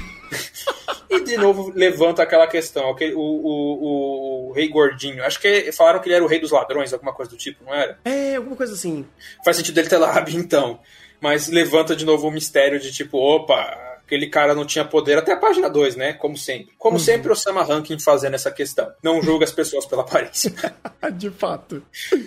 E 1.08 1.20
de 1.24 1.36
novo 1.36 1.72
levanta 1.74 2.22
aquela 2.22 2.46
questão, 2.46 2.96
o, 3.14 3.20
o, 3.20 4.48
o, 4.48 4.52
rei 4.52 4.68
gordinho. 4.68 5.24
Acho 5.24 5.40
que 5.40 5.72
falaram 5.72 6.00
que 6.00 6.08
ele 6.08 6.14
era 6.16 6.24
o 6.24 6.28
rei 6.28 6.38
dos 6.38 6.50
ladrões, 6.50 6.92
alguma 6.92 7.12
coisa 7.12 7.30
do 7.30 7.36
tipo, 7.36 7.64
não 7.64 7.74
era? 7.74 7.98
É, 8.04 8.36
alguma 8.36 8.56
coisa 8.56 8.74
assim. 8.74 9.06
Faz 9.44 9.56
sentido 9.56 9.78
ele 9.78 9.88
ter 9.88 9.98
lábio, 9.98 10.34
então. 10.38 10.78
Mas 11.20 11.48
levanta 11.48 11.94
de 11.94 12.04
novo 12.04 12.28
o 12.28 12.30
mistério 12.30 12.80
de 12.80 12.90
tipo, 12.92 13.18
opa, 13.18 13.89
aquele 14.10 14.26
cara 14.26 14.56
não 14.56 14.66
tinha 14.66 14.84
poder 14.84 15.16
até 15.16 15.32
a 15.32 15.36
página 15.36 15.70
2, 15.70 15.94
né? 15.94 16.12
Como 16.14 16.36
sempre. 16.36 16.74
Como 16.76 16.96
uhum. 16.96 17.02
sempre, 17.02 17.30
o 17.30 17.36
Sama 17.36 17.62
Rankin 17.62 17.98
fazendo 18.00 18.34
essa 18.34 18.50
questão. 18.50 18.92
Não 19.00 19.22
julga 19.22 19.44
as 19.44 19.52
pessoas 19.52 19.86
pela 19.86 20.02
aparência. 20.02 20.52
De 21.14 21.30
fato. 21.30 21.82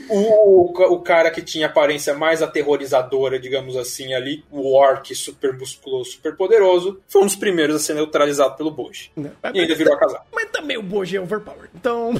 O, 0.09 0.71
o, 0.93 1.01
cara 1.01 1.29
que 1.29 1.41
tinha 1.41 1.67
aparência 1.67 2.13
mais 2.13 2.41
aterrorizadora, 2.41 3.37
digamos 3.37 3.75
assim, 3.75 4.13
ali, 4.13 4.45
o 4.49 4.73
Orc 4.73 5.13
super 5.13 5.57
musculoso, 5.57 6.11
super 6.11 6.35
poderoso, 6.37 7.01
foi 7.07 7.21
um 7.21 7.25
dos 7.25 7.35
primeiros 7.35 7.75
a 7.75 7.79
ser 7.79 7.95
neutralizado 7.95 8.55
pelo 8.55 8.71
Boji. 8.71 9.11
E 9.53 9.59
ainda 9.59 9.75
virou 9.75 9.93
a 9.93 9.99
casar. 9.99 10.25
Mas 10.33 10.49
também 10.51 10.77
o 10.77 10.83
Boji 10.83 11.17
é 11.17 11.21
overpowered. 11.21 11.69
Então. 11.75 12.13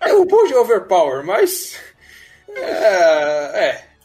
é, 0.00 0.12
o 0.12 0.26
Boji 0.26 0.52
é 0.52 0.58
overpower, 0.58 1.24
mas. 1.24 1.78
É. 2.54 3.68
é 3.68 3.95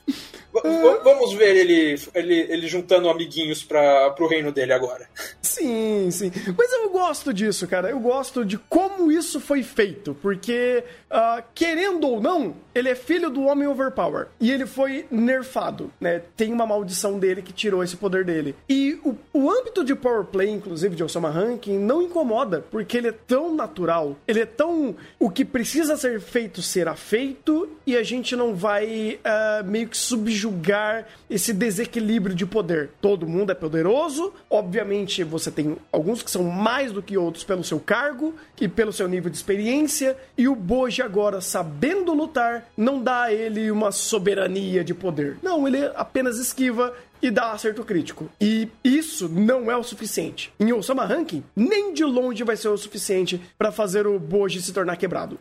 vamos 1.03 1.33
ver 1.33 1.55
ele, 1.55 1.95
ele, 2.13 2.39
ele 2.49 2.67
juntando 2.67 3.09
amiguinhos 3.09 3.63
para 3.63 4.09
pro 4.11 4.27
reino 4.27 4.51
dele 4.51 4.73
agora. 4.73 5.07
Sim, 5.41 6.09
sim. 6.11 6.31
Mas 6.57 6.71
eu 6.71 6.89
gosto 6.89 7.33
disso, 7.33 7.67
cara. 7.67 7.89
Eu 7.89 7.99
gosto 7.99 8.45
de 8.45 8.57
como 8.57 9.11
isso 9.11 9.37
foi 9.37 9.63
feito. 9.63 10.15
Porque, 10.21 10.81
uh, 11.11 11.43
querendo 11.53 12.07
ou 12.07 12.21
não, 12.21 12.55
ele 12.73 12.87
é 12.87 12.95
filho 12.95 13.29
do 13.29 13.43
Homem 13.43 13.67
Overpower. 13.67 14.27
E 14.39 14.49
ele 14.49 14.65
foi 14.65 15.05
nerfado, 15.11 15.91
né? 15.99 16.21
Tem 16.37 16.53
uma 16.53 16.65
maldição 16.65 17.19
dele 17.19 17.41
que 17.41 17.51
tirou 17.51 17.83
esse 17.83 17.97
poder 17.97 18.23
dele. 18.23 18.55
E 18.69 18.97
o, 19.03 19.17
o 19.33 19.51
âmbito 19.51 19.83
de 19.83 19.93
power 19.93 20.23
play, 20.23 20.49
inclusive, 20.49 20.95
de 20.95 21.03
Osama 21.03 21.29
Ranking, 21.29 21.77
não 21.77 22.01
incomoda. 22.01 22.63
Porque 22.71 22.95
ele 22.95 23.09
é 23.09 23.15
tão 23.27 23.53
natural. 23.53 24.15
Ele 24.25 24.39
é 24.39 24.45
tão... 24.45 24.95
O 25.19 25.29
que 25.29 25.43
precisa 25.43 25.97
ser 25.97 26.21
feito 26.21 26.61
será 26.61 26.95
feito. 26.95 27.69
E 27.85 27.97
a 27.97 28.03
gente 28.03 28.37
não 28.37 28.55
vai 28.55 29.19
uh, 29.19 29.65
meio 29.65 29.89
que 29.89 29.97
subjugar 29.97 30.40
subjugar 30.41 31.07
esse 31.29 31.53
desequilíbrio 31.53 32.35
de 32.35 32.45
poder. 32.45 32.89
Todo 32.99 33.27
mundo 33.27 33.51
é 33.51 33.55
poderoso, 33.55 34.33
obviamente 34.49 35.23
você 35.23 35.51
tem 35.51 35.77
alguns 35.91 36.23
que 36.23 36.31
são 36.31 36.43
mais 36.43 36.91
do 36.91 37.01
que 37.01 37.17
outros 37.17 37.43
pelo 37.43 37.63
seu 37.63 37.79
cargo 37.79 38.33
e 38.59 38.67
pelo 38.67 38.91
seu 38.91 39.07
nível 39.07 39.29
de 39.29 39.37
experiência, 39.37 40.17
e 40.37 40.47
o 40.47 40.55
Boji 40.55 41.01
agora, 41.01 41.41
sabendo 41.41 42.13
lutar, 42.13 42.69
não 42.75 43.01
dá 43.01 43.23
a 43.23 43.33
ele 43.33 43.69
uma 43.69 43.91
soberania 43.91 44.83
de 44.83 44.93
poder. 44.93 45.37
Não, 45.41 45.67
ele 45.67 45.85
apenas 45.95 46.37
esquiva 46.37 46.93
e 47.21 47.29
dá 47.29 47.51
acerto 47.51 47.83
crítico. 47.83 48.29
E 48.39 48.67
isso 48.83 49.29
não 49.29 49.71
é 49.71 49.77
o 49.77 49.83
suficiente. 49.83 50.51
Em 50.59 50.73
Osama 50.73 51.05
Ranking, 51.05 51.43
nem 51.55 51.93
de 51.93 52.03
longe 52.03 52.43
vai 52.43 52.57
ser 52.57 52.69
o 52.69 52.77
suficiente 52.77 53.39
para 53.57 53.71
fazer 53.71 54.07
o 54.07 54.19
Boji 54.19 54.61
se 54.61 54.73
tornar 54.73 54.97
quebrado. 54.97 55.39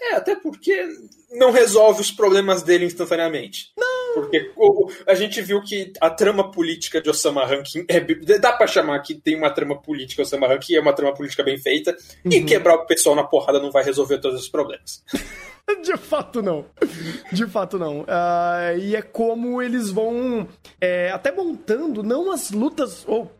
É, 0.00 0.14
até 0.14 0.34
porque 0.34 0.88
não 1.32 1.50
resolve 1.50 2.00
os 2.00 2.10
problemas 2.10 2.62
dele 2.62 2.86
instantaneamente. 2.86 3.70
Porque 4.20 4.50
a 5.06 5.14
gente 5.14 5.40
viu 5.42 5.62
que 5.62 5.92
a 6.00 6.10
trama 6.10 6.50
política 6.50 7.00
de 7.00 7.10
Osama 7.10 7.44
Rankin 7.44 7.84
é, 7.88 8.00
dá 8.38 8.52
pra 8.52 8.66
chamar 8.66 9.00
que 9.00 9.14
tem 9.14 9.36
uma 9.36 9.50
trama 9.50 9.80
política 9.80 10.22
Osama 10.22 10.48
Rankin, 10.48 10.74
é 10.74 10.80
uma 10.80 10.92
trama 10.92 11.14
política 11.14 11.42
bem 11.42 11.58
feita, 11.58 11.96
uhum. 12.24 12.32
e 12.32 12.44
quebrar 12.44 12.74
o 12.74 12.86
pessoal 12.86 13.14
na 13.14 13.24
porrada 13.24 13.60
não 13.60 13.70
vai 13.70 13.84
resolver 13.84 14.18
todos 14.18 14.40
os 14.40 14.48
problemas. 14.48 15.02
De 15.82 15.96
fato, 15.96 16.42
não. 16.42 16.64
De 17.32 17.46
fato, 17.46 17.78
não. 17.78 18.00
Uh, 18.00 18.78
e 18.78 18.96
é 18.96 19.02
como 19.02 19.60
eles 19.62 19.90
vão 19.90 20.46
é, 20.80 21.10
até 21.10 21.32
montando, 21.32 22.02
não 22.02 22.30
as 22.30 22.50
lutas, 22.50 23.04
ou 23.06 23.30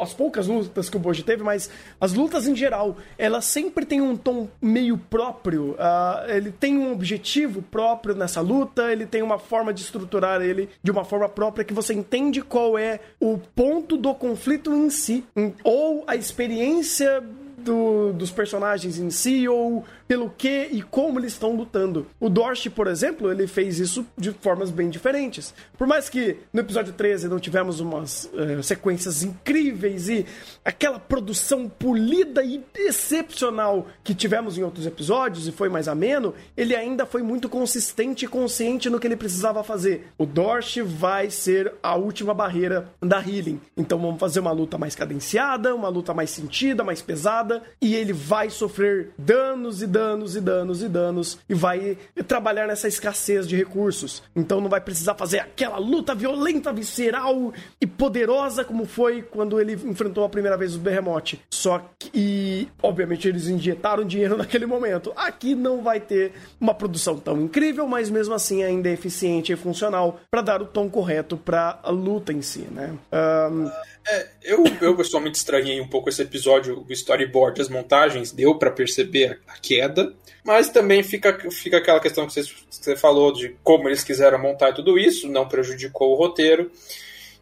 as 0.00 0.14
poucas 0.14 0.46
lutas 0.46 0.88
que 0.88 0.96
o 0.96 1.00
Boji 1.00 1.22
teve, 1.22 1.42
mas 1.42 1.70
as 2.00 2.12
lutas 2.12 2.46
em 2.46 2.54
geral. 2.54 2.96
Elas 3.18 3.44
sempre 3.44 3.84
têm 3.84 4.00
um 4.00 4.16
tom 4.16 4.48
meio 4.60 4.96
próprio. 4.96 5.72
Uh, 5.72 6.30
ele 6.30 6.52
tem 6.52 6.78
um 6.78 6.92
objetivo 6.92 7.62
próprio 7.62 8.14
nessa 8.14 8.40
luta, 8.40 8.92
ele 8.92 9.06
tem 9.06 9.22
uma 9.22 9.38
forma 9.38 9.72
de 9.72 9.82
estruturar 9.82 10.42
ele 10.42 10.68
de 10.82 10.90
uma 10.90 11.04
forma 11.04 11.28
própria 11.28 11.64
que 11.64 11.74
você 11.74 11.94
entende 11.94 12.42
qual 12.42 12.78
é 12.78 13.00
o 13.20 13.38
ponto 13.38 13.96
do 13.96 14.14
conflito 14.14 14.72
em 14.72 14.90
si, 14.90 15.24
ou 15.64 16.04
a 16.06 16.16
experiência 16.16 17.22
do, 17.62 18.12
dos 18.12 18.30
personagens 18.30 18.98
em 18.98 19.10
si 19.10 19.48
ou 19.48 19.84
pelo 20.12 20.28
que 20.28 20.68
e 20.70 20.82
como 20.82 21.18
eles 21.18 21.32
estão 21.32 21.56
lutando. 21.56 22.06
O 22.20 22.28
Dorsch, 22.28 22.68
por 22.68 22.86
exemplo, 22.86 23.32
ele 23.32 23.46
fez 23.46 23.78
isso 23.78 24.06
de 24.14 24.30
formas 24.30 24.70
bem 24.70 24.90
diferentes. 24.90 25.54
Por 25.78 25.86
mais 25.86 26.10
que 26.10 26.36
no 26.52 26.60
episódio 26.60 26.92
13 26.92 27.28
não 27.28 27.40
tivemos 27.40 27.80
umas 27.80 28.30
uh, 28.34 28.62
sequências 28.62 29.22
incríveis 29.22 30.10
e 30.10 30.26
aquela 30.62 30.98
produção 30.98 31.66
polida 31.66 32.44
e 32.44 32.62
excepcional 32.74 33.86
que 34.04 34.14
tivemos 34.14 34.58
em 34.58 34.62
outros 34.62 34.84
episódios 34.84 35.48
e 35.48 35.52
foi 35.52 35.70
mais 35.70 35.88
ameno, 35.88 36.34
ele 36.54 36.76
ainda 36.76 37.06
foi 37.06 37.22
muito 37.22 37.48
consistente 37.48 38.26
e 38.26 38.28
consciente 38.28 38.90
no 38.90 39.00
que 39.00 39.06
ele 39.06 39.16
precisava 39.16 39.64
fazer. 39.64 40.08
O 40.18 40.26
Dorsch 40.26 40.76
vai 40.84 41.30
ser 41.30 41.72
a 41.82 41.96
última 41.96 42.34
barreira 42.34 42.92
da 43.00 43.18
healing. 43.18 43.58
Então 43.74 43.98
vamos 43.98 44.20
fazer 44.20 44.40
uma 44.40 44.52
luta 44.52 44.76
mais 44.76 44.94
cadenciada, 44.94 45.74
uma 45.74 45.88
luta 45.88 46.12
mais 46.12 46.28
sentida, 46.28 46.84
mais 46.84 47.00
pesada 47.00 47.62
e 47.80 47.94
ele 47.94 48.12
vai 48.12 48.50
sofrer 48.50 49.14
danos 49.16 49.80
e 49.80 49.86
danos 49.86 50.01
e 50.36 50.40
danos 50.40 50.82
e 50.82 50.88
danos 50.88 51.38
e 51.48 51.54
vai 51.54 51.96
trabalhar 52.26 52.66
nessa 52.66 52.88
escassez 52.88 53.46
de 53.46 53.56
recursos. 53.56 54.22
Então 54.34 54.60
não 54.60 54.68
vai 54.68 54.80
precisar 54.80 55.14
fazer 55.14 55.40
aquela 55.40 55.78
luta 55.78 56.14
violenta, 56.14 56.72
visceral 56.72 57.52
e 57.80 57.86
poderosa 57.86 58.64
como 58.64 58.86
foi 58.86 59.22
quando 59.22 59.60
ele 59.60 59.72
enfrentou 59.72 60.24
a 60.24 60.28
primeira 60.28 60.56
vez 60.56 60.74
o 60.74 60.78
Behemoth. 60.78 61.38
Só 61.50 61.84
que, 61.98 62.68
obviamente, 62.82 63.28
eles 63.28 63.48
injetaram 63.48 64.04
dinheiro 64.04 64.36
naquele 64.38 64.66
momento. 64.66 65.12
Aqui 65.16 65.54
não 65.54 65.82
vai 65.82 66.00
ter 66.00 66.32
uma 66.60 66.74
produção 66.74 67.18
tão 67.18 67.40
incrível, 67.40 67.86
mas 67.86 68.10
mesmo 68.10 68.34
assim 68.34 68.62
ainda 68.62 68.88
é 68.88 68.92
eficiente 68.92 69.52
e 69.52 69.56
funcional 69.56 70.20
para 70.30 70.42
dar 70.42 70.62
o 70.62 70.66
tom 70.66 70.88
correto 70.88 71.36
para 71.36 71.78
a 71.82 71.90
luta 71.90 72.32
em 72.32 72.42
si, 72.42 72.66
né? 72.70 72.94
Um... 73.12 73.70
É, 74.06 74.28
eu, 74.42 74.64
eu 74.80 74.96
pessoalmente 74.96 75.38
estranhei 75.38 75.80
um 75.80 75.86
pouco 75.86 76.08
esse 76.08 76.22
episódio, 76.22 76.84
o 76.88 76.92
storyboard, 76.92 77.60
as 77.60 77.68
montagens, 77.68 78.32
deu 78.32 78.58
para 78.58 78.70
perceber 78.70 79.40
a 79.46 79.58
queda, 79.58 80.12
mas 80.44 80.68
também 80.70 81.02
fica, 81.02 81.38
fica 81.50 81.76
aquela 81.76 82.00
questão 82.00 82.26
que 82.26 82.32
você, 82.32 82.42
você 82.68 82.96
falou 82.96 83.32
de 83.32 83.56
como 83.62 83.88
eles 83.88 84.02
quiseram 84.02 84.40
montar 84.40 84.72
tudo 84.72 84.98
isso, 84.98 85.28
não 85.28 85.48
prejudicou 85.48 86.12
o 86.12 86.16
roteiro. 86.16 86.70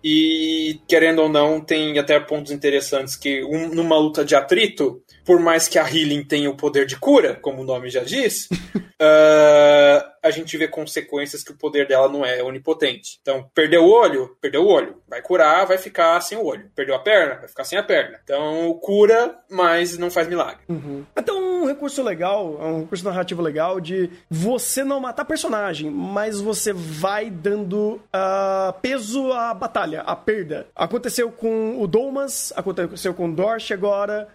E, 0.03 0.81
querendo 0.89 1.21
ou 1.21 1.29
não, 1.29 1.61
tem 1.61 1.99
até 1.99 2.19
pontos 2.19 2.53
interessantes 2.53 3.17
que 3.17 3.45
um, 3.45 3.69
numa 3.69 3.99
luta 3.99 4.25
de 4.25 4.35
atrito, 4.35 5.03
por 5.25 5.39
mais 5.41 5.69
que 5.69 5.79
a 5.79 5.83
Healing 5.83 6.25
tenha 6.25 6.51
o 6.51 6.57
poder 6.57 6.87
de 6.87 6.97
cura, 6.97 7.37
como 7.37 7.63
o 7.63 7.65
nome 7.65 7.91
já 7.91 8.03
diz, 8.03 8.49
uh, 8.51 10.11
a 10.23 10.31
gente 10.31 10.57
vê 10.57 10.69
consequências 10.69 11.43
que 11.43 11.53
o 11.53 11.57
poder 11.57 11.87
dela 11.87 12.09
não 12.09 12.25
é 12.25 12.43
onipotente. 12.43 13.19
Então, 13.23 13.49
perdeu 13.55 13.85
o 13.85 13.91
olho, 13.91 14.37
perdeu 14.41 14.63
o 14.63 14.69
olho. 14.69 14.97
Vai 15.09 15.23
curar, 15.23 15.67
vai 15.67 15.79
ficar 15.79 16.21
sem 16.21 16.37
o 16.37 16.45
olho. 16.45 16.71
Perdeu 16.75 16.95
a 16.95 16.99
perna, 16.99 17.37
vai 17.37 17.49
ficar 17.49 17.65
sem 17.65 17.79
a 17.79 17.83
perna. 17.83 18.19
Então, 18.23 18.79
cura, 18.83 19.35
mas 19.51 19.97
não 19.97 20.11
faz 20.11 20.29
milagre. 20.29 20.61
Uhum. 20.69 21.05
Então, 21.17 21.63
um 21.63 21.67
recurso 21.67 22.03
legal, 22.03 22.59
um 22.61 22.81
recurso 22.81 23.05
narrativo 23.05 23.43
legal 23.43 23.81
de 23.81 24.11
você 24.29 24.83
não 24.85 25.01
matar 25.01 25.25
personagem, 25.25 25.91
mas 25.91 26.41
você 26.41 26.73
vai 26.73 27.31
dando 27.31 28.01
uh, 28.15 28.73
peso 28.81 29.33
à 29.33 29.55
batalha, 29.55 30.01
à 30.03 30.17
perda. 30.17 30.67
Aconteceu 30.75 31.31
com 31.31 31.81
o 31.81 31.87
Domas, 31.87 32.53
aconteceu 32.57 33.15
com 33.15 33.29
o 33.29 33.33
Dorsch 33.33 33.73
agora. 33.73 34.29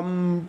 Um, 0.00 0.44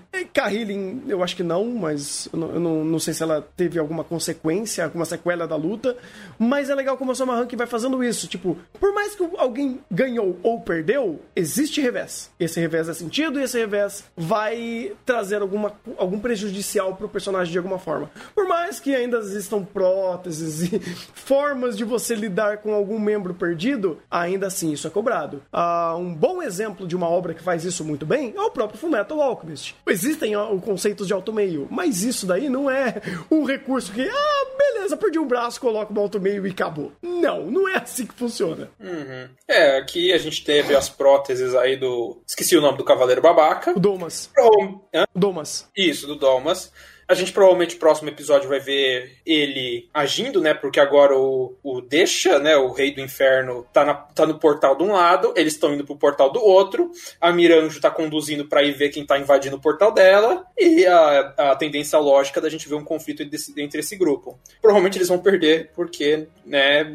eu 1.08 1.24
acho 1.24 1.36
que 1.36 1.44
não, 1.44 1.66
mas 1.66 2.28
eu 2.32 2.40
não, 2.40 2.50
eu 2.52 2.60
não, 2.60 2.86
não 2.86 3.00
sei 3.00 3.14
se 3.14 3.24
ela 3.24 3.42
teve 3.56 3.80
alguma 3.80 4.04
consequência 4.04 4.44
sequência, 4.44 4.92
uma 4.94 5.06
sequela 5.06 5.48
da 5.48 5.56
luta, 5.56 5.96
mas 6.38 6.70
é 6.70 6.76
legal 6.76 6.98
como 6.98 7.12
o 7.12 7.16
Soma 7.16 7.36
Rank 7.36 7.54
vai 7.56 7.68
fazendo 7.68 8.04
isso. 8.04 8.28
Tipo, 8.28 8.58
por 8.80 8.94
mais 8.94 9.16
que 9.16 9.28
alguém 9.38 9.80
ganhou 9.90 10.38
ou 10.44 10.60
perdeu, 10.62 11.20
existe 11.36 11.82
revés. 11.82 12.32
Esse 12.40 12.60
revés 12.60 12.90
é 12.90 12.94
sentido 12.94 13.40
e 13.40 13.44
esse 13.44 13.58
revés 13.58 14.04
vai 14.16 14.94
trazer 15.06 15.42
alguma, 15.42 15.74
algum 15.98 16.20
prejudicial 16.20 16.96
pro 16.96 17.10
personagem 17.10 17.52
de 17.52 17.58
alguma 17.58 17.80
forma. 17.80 18.10
Por 18.36 18.48
mais 18.48 18.80
que 18.80 18.96
ainda 18.96 19.18
existam 19.18 19.64
próteses 19.64 20.72
e 20.72 20.80
formas 21.14 21.78
de 21.78 21.84
você 21.84 22.16
lidar 22.16 22.58
com 22.58 22.74
algum 22.74 23.00
membro 23.00 23.34
perdido, 23.34 24.00
ainda 24.10 24.48
assim 24.48 24.72
isso 24.72 24.88
é 24.88 24.90
cobrado. 24.90 25.42
Uh, 25.54 25.98
um 25.98 26.14
bom 26.14 26.42
exemplo 26.42 26.88
de 26.88 26.96
uma 26.96 27.08
obra 27.08 27.34
que 27.34 27.44
faz 27.44 27.64
isso 27.64 27.84
muito 27.84 28.06
bem 28.06 28.34
é 28.36 28.42
o 28.42 28.52
próprio 28.52 28.80
Fullmetal 28.80 29.20
Alchemist. 29.34 29.76
Existem 29.88 30.36
uh, 30.36 30.60
conceitos 30.62 31.08
de 31.08 31.14
alto 31.14 31.34
meio, 31.34 31.68
mas 31.70 32.04
isso 32.04 32.26
daí 32.26 32.50
não 32.50 32.70
é 32.70 33.02
um 33.30 33.44
recurso 33.44 33.92
que, 33.92 34.02
ah, 34.02 34.46
beleza, 34.58 34.96
perdi 34.96 35.20
um 35.20 35.28
braço, 35.28 35.60
coloco 35.60 35.94
o 35.94 36.00
alto 36.00 36.20
meio 36.20 36.46
e 36.46 36.52
acabou. 36.52 36.92
Não, 37.02 37.50
não 37.50 37.68
é 37.68 37.78
assim 37.78 38.06
que 38.06 38.14
funciona. 38.14 38.70
Uhum. 38.80 39.30
É, 39.48 39.78
aqui 39.78 40.14
a 40.14 40.18
gente 40.18 40.44
teve 40.44 40.76
as 40.76 40.90
próteses 40.90 41.56
aí 41.56 41.76
do. 41.76 42.22
Esqueci 42.28 42.56
o 42.56 42.62
nome 42.62 42.78
do 42.78 42.84
Cavaleiro 42.84 43.22
Babaca. 43.22 43.74
O 43.76 43.80
Domas. 43.80 44.30
Pro... 44.34 44.82
Domas. 45.16 45.70
Isso, 45.76 46.08
do 46.08 46.16
Domas. 46.16 46.72
A 47.08 47.14
gente 47.14 47.32
provavelmente, 47.32 47.76
próximo 47.76 48.10
episódio, 48.10 48.50
vai 48.50 48.60
ver 48.60 49.18
ele 49.26 49.90
agindo, 49.94 50.42
né? 50.42 50.54
Porque 50.54 50.80
agora 50.80 51.18
o, 51.18 51.56
o 51.64 51.82
Deixa, 51.82 52.40
né? 52.40 52.56
O 52.56 52.72
Rei 52.72 52.94
do 52.94 53.02
Inferno, 53.02 53.66
tá, 53.74 53.84
na, 53.84 53.94
tá 53.94 54.26
no 54.26 54.40
portal 54.40 54.76
de 54.76 54.84
um 54.84 54.94
lado, 54.94 55.34
eles 55.36 55.54
estão 55.54 55.74
indo 55.74 55.86
pro 55.86 55.98
portal 55.98 56.32
do 56.32 56.40
outro. 56.40 56.92
A 57.20 57.32
Miranjo 57.32 57.82
tá 57.82 57.92
conduzindo 57.92 58.46
para 58.46 58.64
ir 58.64 58.72
ver 58.72 58.90
quem 58.90 59.06
tá 59.06 59.18
invadindo 59.20 59.58
o 59.58 59.62
portal 59.62 59.92
dela. 59.92 60.46
E 60.58 60.86
a, 60.86 61.34
a 61.38 61.56
tendência 61.56 62.00
lógica 62.00 62.40
da 62.40 62.50
gente 62.50 62.70
ver 62.70 62.76
um 62.76 62.84
conflito 62.84 63.22
entre 63.58 63.80
esse 63.80 63.96
grupo. 63.96 64.40
Provavelmente 64.62 64.98
eles 64.98 65.10
vão 65.10 65.20
perder, 65.20 65.72
porque, 65.76 66.28
né? 66.46 66.92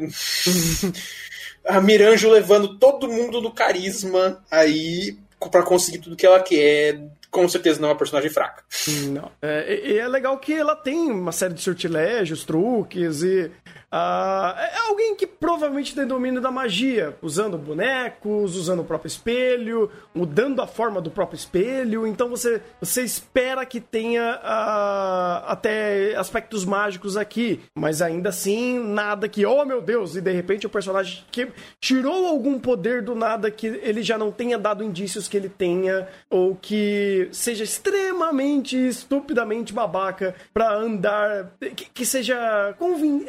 a 1.65 1.79
Miranjo 1.79 2.29
levando 2.29 2.77
todo 2.77 3.07
mundo 3.07 3.41
no 3.41 3.51
carisma 3.51 4.43
aí 4.49 5.17
para 5.51 5.63
conseguir 5.63 5.99
tudo 5.99 6.15
que 6.15 6.25
ela 6.25 6.41
quer 6.41 6.99
com 7.31 7.47
certeza 7.47 7.79
não 7.79 7.89
é 7.89 7.91
uma 7.91 7.97
personagem 7.97 8.29
fraca. 8.29 8.63
Não. 9.09 9.31
É, 9.41 9.91
e 9.91 9.97
é 9.97 10.07
legal 10.07 10.37
que 10.39 10.53
ela 10.53 10.75
tem 10.75 11.11
uma 11.11 11.31
série 11.31 11.53
de 11.53 11.61
sortilégios, 11.61 12.43
truques 12.43 13.21
e 13.21 13.51
Uh, 13.91 14.53
é 14.59 14.77
alguém 14.87 15.15
que 15.15 15.25
provavelmente 15.25 15.95
tem 15.95 16.05
domínio 16.05 16.39
da 16.39 16.51
magia, 16.51 17.17
usando 17.23 17.57
bonecos, 17.57 18.55
usando 18.55 18.81
o 18.81 18.85
próprio 18.85 19.07
espelho, 19.07 19.89
mudando 20.13 20.61
a 20.61 20.67
forma 20.67 21.01
do 21.01 21.09
próprio 21.09 21.37
espelho. 21.37 22.05
Então 22.05 22.29
você, 22.29 22.61
você 22.79 23.01
espera 23.01 23.65
que 23.65 23.81
tenha 23.81 24.35
uh, 24.35 25.49
até 25.49 26.15
aspectos 26.15 26.65
mágicos 26.65 27.17
aqui, 27.17 27.61
mas 27.73 27.99
ainda 28.01 28.29
assim, 28.29 28.79
nada 28.79 29.27
que, 29.27 29.43
oh 29.43 29.65
meu 29.65 29.81
Deus, 29.81 30.15
e 30.15 30.21
de 30.21 30.31
repente 30.31 30.67
o 30.67 30.69
personagem 30.69 31.23
que 31.31 31.47
tirou 31.81 32.27
algum 32.27 32.59
poder 32.59 33.01
do 33.01 33.15
nada 33.15 33.49
que 33.49 33.65
ele 33.67 34.03
já 34.03 34.19
não 34.19 34.31
tenha 34.31 34.57
dado 34.59 34.83
indícios 34.83 35.27
que 35.27 35.35
ele 35.35 35.49
tenha, 35.49 36.07
ou 36.29 36.55
que 36.55 37.27
seja 37.31 37.63
extremamente, 37.63 38.77
estupidamente 38.77 39.73
babaca 39.73 40.35
para 40.53 40.75
andar, 40.75 41.53
que, 41.75 41.85
que 41.85 42.05
seja 42.05 42.75
convin 42.77 43.25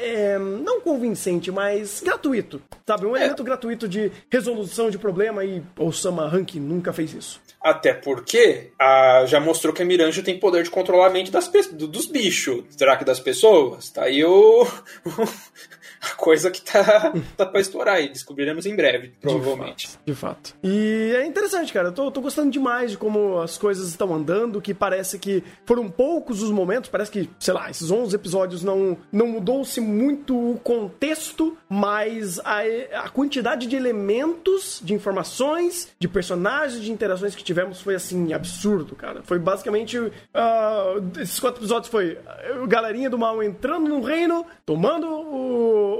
é, 0.00 0.38
não 0.38 0.80
convincente, 0.80 1.50
mas 1.50 2.02
gratuito. 2.04 2.62
Sabe? 2.86 3.06
Um 3.06 3.16
é. 3.16 3.20
elemento 3.20 3.44
gratuito 3.44 3.88
de 3.88 4.10
resolução 4.30 4.90
de 4.90 4.98
problema 4.98 5.44
e 5.44 5.62
o 5.78 5.92
Sama 5.92 6.28
Rank 6.28 6.54
nunca 6.54 6.92
fez 6.92 7.12
isso. 7.12 7.40
Até 7.60 7.92
porque 7.92 8.70
a, 8.78 9.24
já 9.26 9.40
mostrou 9.40 9.74
que 9.74 9.82
a 9.82 9.84
Miranjo 9.84 10.22
tem 10.22 10.38
poder 10.38 10.62
de 10.62 10.70
controlar 10.70 11.08
a 11.08 11.10
mente 11.10 11.32
das, 11.32 11.48
dos 11.48 12.06
bichos. 12.06 12.64
Será 12.70 12.96
que 12.96 13.04
das 13.04 13.18
pessoas? 13.18 13.90
Tá 13.90 14.04
aí 14.04 14.24
o, 14.24 14.66
coisa 16.16 16.50
que 16.50 16.60
tá, 16.60 17.12
tá 17.36 17.46
pra 17.46 17.60
estourar 17.60 17.96
aí. 17.96 18.08
Descobriremos 18.08 18.66
em 18.66 18.76
breve, 18.76 19.12
provavelmente. 19.20 19.88
De 19.88 19.92
fato. 19.92 20.04
De 20.06 20.14
fato. 20.14 20.56
E 20.62 21.14
é 21.16 21.26
interessante, 21.26 21.72
cara. 21.72 21.88
Eu 21.88 21.92
tô, 21.92 22.10
tô 22.10 22.20
gostando 22.20 22.50
demais 22.50 22.92
de 22.92 22.98
como 22.98 23.38
as 23.40 23.56
coisas 23.58 23.88
estão 23.88 24.14
andando, 24.14 24.60
que 24.60 24.74
parece 24.74 25.18
que 25.18 25.42
foram 25.64 25.88
poucos 25.88 26.42
os 26.42 26.50
momentos, 26.50 26.90
parece 26.90 27.10
que, 27.10 27.30
sei 27.38 27.54
lá, 27.54 27.70
esses 27.70 27.90
11 27.90 28.14
episódios 28.14 28.62
não, 28.62 28.96
não 29.10 29.26
mudou-se 29.26 29.80
muito 29.80 30.52
o 30.52 30.58
contexto, 30.58 31.56
mas 31.68 32.38
a, 32.40 32.60
a 33.04 33.08
quantidade 33.08 33.66
de 33.66 33.76
elementos, 33.76 34.80
de 34.82 34.94
informações, 34.94 35.88
de 35.98 36.08
personagens, 36.08 36.82
de 36.82 36.92
interações 36.92 37.34
que 37.34 37.44
tivemos 37.44 37.80
foi, 37.80 37.94
assim, 37.94 38.32
absurdo, 38.32 38.94
cara. 38.94 39.22
Foi 39.22 39.38
basicamente... 39.38 39.98
Uh, 39.98 40.12
esses 41.20 41.40
quatro 41.40 41.60
episódios 41.60 41.90
foi 41.90 42.18
galerinha 42.68 43.08
do 43.08 43.18
mal 43.18 43.42
entrando 43.42 43.88
no 43.88 44.00
reino, 44.00 44.44
tomando 44.64 45.06
o, 45.06 45.95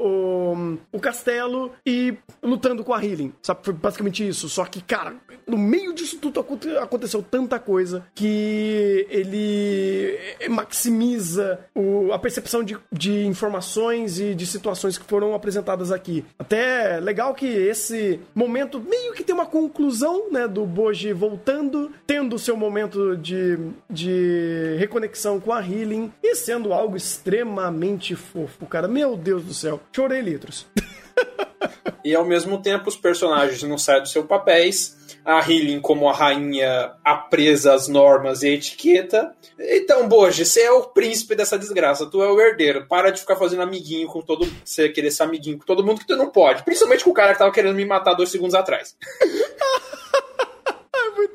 o, 0.97 1.01
castelo 1.01 1.73
e 1.85 2.17
lutando 2.43 2.85
com 2.85 2.93
a 2.93 3.05
Healing. 3.05 3.33
Sabe? 3.43 3.61
Foi 3.63 3.75
basicamente 3.75 4.27
isso. 4.27 4.49
Só 4.49 4.65
que, 4.65 4.83
cara, 4.83 5.17
no 5.47 5.57
meio 5.59 5.86
disso 5.97 6.19
tudo 6.19 6.45
aconteceu 6.81 7.23
tanta 7.23 7.59
coisa 7.59 8.05
que 8.15 9.07
ele 9.11 10.19
maximiza 10.49 11.59
o, 11.75 12.13
a 12.13 12.19
percepção 12.19 12.63
de, 12.63 12.77
de 12.93 13.27
informações 13.27 14.21
e 14.21 14.35
de 14.35 14.47
situações 14.47 14.99
que 14.99 15.05
foram 15.05 15.35
apresentadas 15.35 15.91
aqui. 15.91 16.25
Até 16.39 17.01
legal 17.01 17.35
que 17.35 17.47
esse 17.47 18.21
momento 18.35 18.81
meio 18.81 19.13
que 19.13 19.25
tem 19.25 19.35
uma 19.35 19.47
conclusão, 19.47 20.31
né, 20.31 20.47
do 20.47 20.65
Boji 20.65 21.13
voltando, 21.13 21.91
tendo 22.07 22.37
o 22.37 22.39
seu 22.39 22.57
momento 22.57 23.17
de, 23.17 23.59
de 23.91 24.77
reconexão 24.79 25.41
com 25.41 25.53
a 25.53 25.61
Healing 25.61 26.13
e 26.23 26.35
sendo 26.35 26.73
algo 26.73 26.97
extremamente 26.97 28.15
fofo, 28.15 28.67
cara. 28.67 28.87
Meu 28.87 29.17
Deus 29.17 29.43
do 29.43 29.55
céu. 29.55 29.81
Chorei 29.93 30.21
litros. 30.21 30.67
e 32.05 32.15
ao 32.15 32.25
mesmo 32.25 32.61
tempo 32.61 32.89
os 32.89 32.97
personagens 32.97 33.63
não 33.63 33.79
saem 33.79 34.03
dos 34.03 34.13
seus 34.13 34.27
papéis. 34.27 34.97
A 35.25 35.39
Healing 35.41 35.81
como 35.81 36.09
a 36.09 36.13
rainha 36.13 36.93
apresa 37.05 37.75
às 37.75 37.89
normas 37.89 38.43
e 38.43 38.51
etiqueta. 38.51 39.35
Então, 39.59 40.09
Boji, 40.09 40.45
você 40.45 40.63
é 40.63 40.71
o 40.71 40.83
príncipe 40.83 41.35
dessa 41.35 41.59
desgraça, 41.59 42.07
tu 42.07 42.23
é 42.23 42.31
o 42.31 42.41
herdeiro. 42.41 42.87
Para 42.87 43.11
de 43.11 43.21
ficar 43.21 43.37
fazendo 43.37 43.63
amiguinho 43.63 44.07
com 44.07 44.21
todo 44.21 44.45
mundo. 44.45 44.57
Você 44.65 44.89
querer 44.89 45.11
ser 45.11 45.25
amiguinho 45.25 45.59
com 45.59 45.65
todo 45.65 45.85
mundo 45.85 46.01
que 46.01 46.07
tu 46.07 46.17
não 46.17 46.31
pode. 46.31 46.63
Principalmente 46.63 47.03
com 47.03 47.11
o 47.11 47.15
cara 47.15 47.33
que 47.33 47.39
tava 47.39 47.53
querendo 47.53 47.75
me 47.75 47.85
matar 47.85 48.15
dois 48.15 48.31
segundos 48.31 48.55
atrás. 48.55 48.97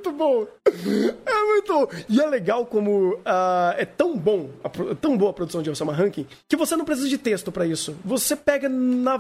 muito 0.02 0.12
bom. 0.12 0.48
É 1.26 1.44
muito 1.46 1.74
bom. 1.74 1.88
E 2.10 2.20
é 2.20 2.26
legal 2.26 2.66
como 2.66 3.14
uh, 3.14 3.76
é 3.78 3.86
tão 3.86 4.18
bom, 4.18 4.50
tão 5.00 5.16
boa 5.16 5.32
a 5.32 5.34
produção 5.34 5.62
de 5.62 5.70
Osama 5.70 5.94
Ranking, 5.94 6.26
que 6.48 6.56
você 6.56 6.76
não 6.76 6.86
precisa 6.86 7.08
de 7.08 7.18
texto 7.18 7.52
para 7.52 7.66
isso. 7.66 7.96
Você 8.04 8.36
pega 8.36 8.68
na, 8.68 9.20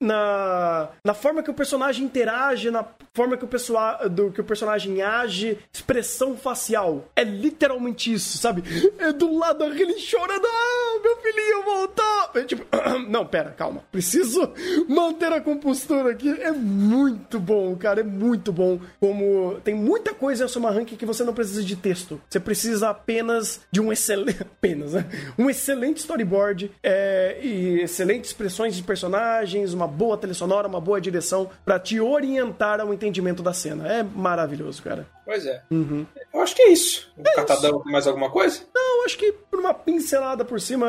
na, 0.00 0.88
na 1.04 1.14
forma 1.14 1.42
que 1.42 1.50
o 1.50 1.54
personagem 1.54 2.04
interage, 2.04 2.70
na 2.70 2.86
forma 3.12 3.36
que 3.36 3.44
o, 3.44 3.48
pessoal, 3.48 4.08
do, 4.08 4.30
que 4.30 4.40
o 4.40 4.44
personagem 4.44 5.02
age, 5.02 5.58
expressão 5.72 6.36
facial. 6.36 7.04
É 7.14 7.24
literalmente 7.24 8.12
isso, 8.12 8.38
sabe? 8.38 8.62
É 8.98 9.12
do 9.12 9.36
lado 9.36 9.64
ele 9.64 9.98
chorando, 9.98 10.46
ah, 10.46 11.00
meu 11.02 11.16
filhinho 11.18 11.62
voltou. 11.64 12.04
É 12.34 12.44
tipo, 12.44 12.64
não, 13.08 13.26
pera, 13.26 13.50
calma. 13.50 13.84
Preciso 13.92 14.52
manter 14.88 15.32
a 15.32 15.40
compostura 15.40 16.12
aqui. 16.12 16.30
É 16.40 16.52
muito 16.52 17.38
bom, 17.38 17.76
cara, 17.76 18.00
é 18.00 18.04
muito 18.04 18.52
bom. 18.52 18.80
Como 18.98 19.60
tem 19.64 19.74
muita 19.74 20.14
coisa 20.14 20.21
em 20.30 20.42
Osama 20.42 20.70
Ranking 20.70 20.96
que 20.96 21.06
você 21.06 21.24
não 21.24 21.34
precisa 21.34 21.62
de 21.62 21.76
texto. 21.76 22.20
Você 22.28 22.40
precisa 22.40 22.90
apenas 22.90 23.60
de 23.70 23.80
um 23.80 23.92
excelente. 23.92 24.42
apenas, 24.42 24.92
né? 24.92 25.06
Um 25.38 25.48
excelente 25.50 25.98
storyboard 25.98 26.70
é, 26.82 27.38
e 27.42 27.80
excelentes 27.80 28.30
expressões 28.30 28.76
de 28.76 28.82
personagens, 28.82 29.72
uma 29.72 29.86
boa 29.86 30.16
trilha 30.16 30.34
sonora, 30.34 30.68
uma 30.68 30.80
boa 30.80 31.00
direção 31.00 31.50
para 31.64 31.78
te 31.78 32.00
orientar 32.00 32.80
ao 32.80 32.92
entendimento 32.92 33.42
da 33.42 33.52
cena. 33.52 33.88
É 33.88 34.02
maravilhoso, 34.02 34.82
cara. 34.82 35.06
Pois 35.24 35.46
é. 35.46 35.62
Uhum. 35.70 36.04
Eu 36.32 36.40
acho 36.40 36.54
que 36.54 36.62
é 36.62 36.72
isso. 36.72 37.10
O 37.16 37.22
é 37.26 37.34
Catadão 37.34 37.80
tem 37.80 37.92
mais 37.92 38.06
alguma 38.06 38.30
coisa? 38.30 38.62
Não, 38.74 39.04
acho 39.04 39.16
que 39.16 39.32
por 39.32 39.60
uma 39.60 39.72
pincelada 39.72 40.44
por 40.44 40.60
cima 40.60 40.86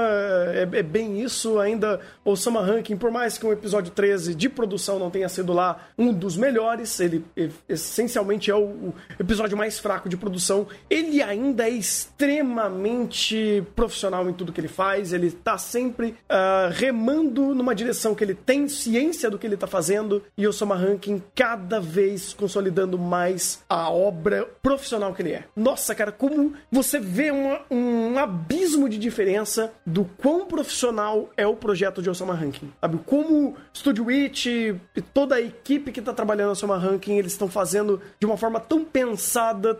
é, 0.54 0.68
é 0.80 0.84
bem 0.84 1.22
isso. 1.22 1.60
Ainda 1.60 2.00
o 2.26 2.36
Sama 2.36 2.62
Ranking, 2.62 2.98
por 2.98 3.12
mais 3.12 3.38
que 3.38 3.46
o 3.46 3.54
episódio 3.54 3.92
13 3.92 4.34
de 4.34 4.50
produção 4.50 4.98
não 4.98 5.12
tenha 5.12 5.30
sido 5.30 5.54
lá 5.54 5.88
um 5.98 6.12
dos 6.12 6.36
melhores, 6.36 7.00
ele 7.00 7.24
essencialmente 7.70 8.50
é 8.50 8.56
o, 8.56 8.94
o 9.20 9.23
episódio 9.24 9.58
mais 9.58 9.80
fraco 9.80 10.08
de 10.08 10.18
produção. 10.18 10.68
Ele 10.90 11.22
ainda 11.22 11.68
é 11.68 11.72
extremamente 11.72 13.64
profissional 13.76 14.30
em 14.30 14.34
tudo 14.34 14.52
que 14.52 14.62
ele 14.62 14.68
faz. 14.68 15.14
Ele 15.14 15.32
tá 15.32 15.58
sempre 15.58 16.16
uh, 16.30 16.72
remando 16.72 17.56
numa 17.56 17.74
direção 17.74 18.14
que 18.14 18.24
ele 18.24 18.36
tem 18.36 18.68
ciência 18.68 19.30
do 19.30 19.38
que 19.38 19.48
ele 19.48 19.58
tá 19.58 19.68
fazendo. 19.68 20.24
E 20.38 20.48
o 20.48 20.54
Sama 20.54 20.76
Ranking 20.76 21.22
cada 21.36 21.80
vez 21.80 22.34
consolidando 22.34 22.98
mais 22.98 23.64
a 23.70 23.90
obra 23.90 24.48
profissional 24.62 25.14
que 25.14 25.22
ele 25.22 25.34
é. 25.34 25.46
Nossa, 25.56 25.96
cara, 25.96 26.12
como 26.12 26.54
você 26.72 27.00
vê 27.00 27.32
uma, 27.32 27.62
um 27.70 28.18
abismo 28.18 28.88
de 28.90 28.98
diferença 28.98 29.74
do 29.86 30.06
quão 30.06 30.46
profissional 30.46 31.30
é 31.36 31.46
o 31.46 31.56
projeto 31.56 32.02
de 32.02 32.10
Osama 32.10 32.34
Ranking. 32.34 32.72
Sabe? 32.80 33.00
Como 33.06 33.56
Studio 33.74 34.06
Witch 34.06 34.46
e 34.48 34.76
toda 35.14 35.36
a 35.36 35.42
equipe 35.42 35.92
que 35.92 36.00
está 36.00 36.14
trabalhando 36.14 36.48
no 36.48 36.52
Osama 36.54 36.78
Ranking, 36.78 37.18
eles 37.18 37.32
estão 37.32 37.48
fazendo 37.48 38.02
de 38.20 38.26
uma 38.26 38.38
forma 38.38 38.60
tão 38.60 38.84
pensada, 38.84 39.13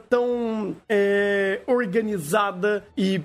tão 0.10 0.76
é, 0.90 1.62
organizada 1.68 2.86
e 2.98 3.22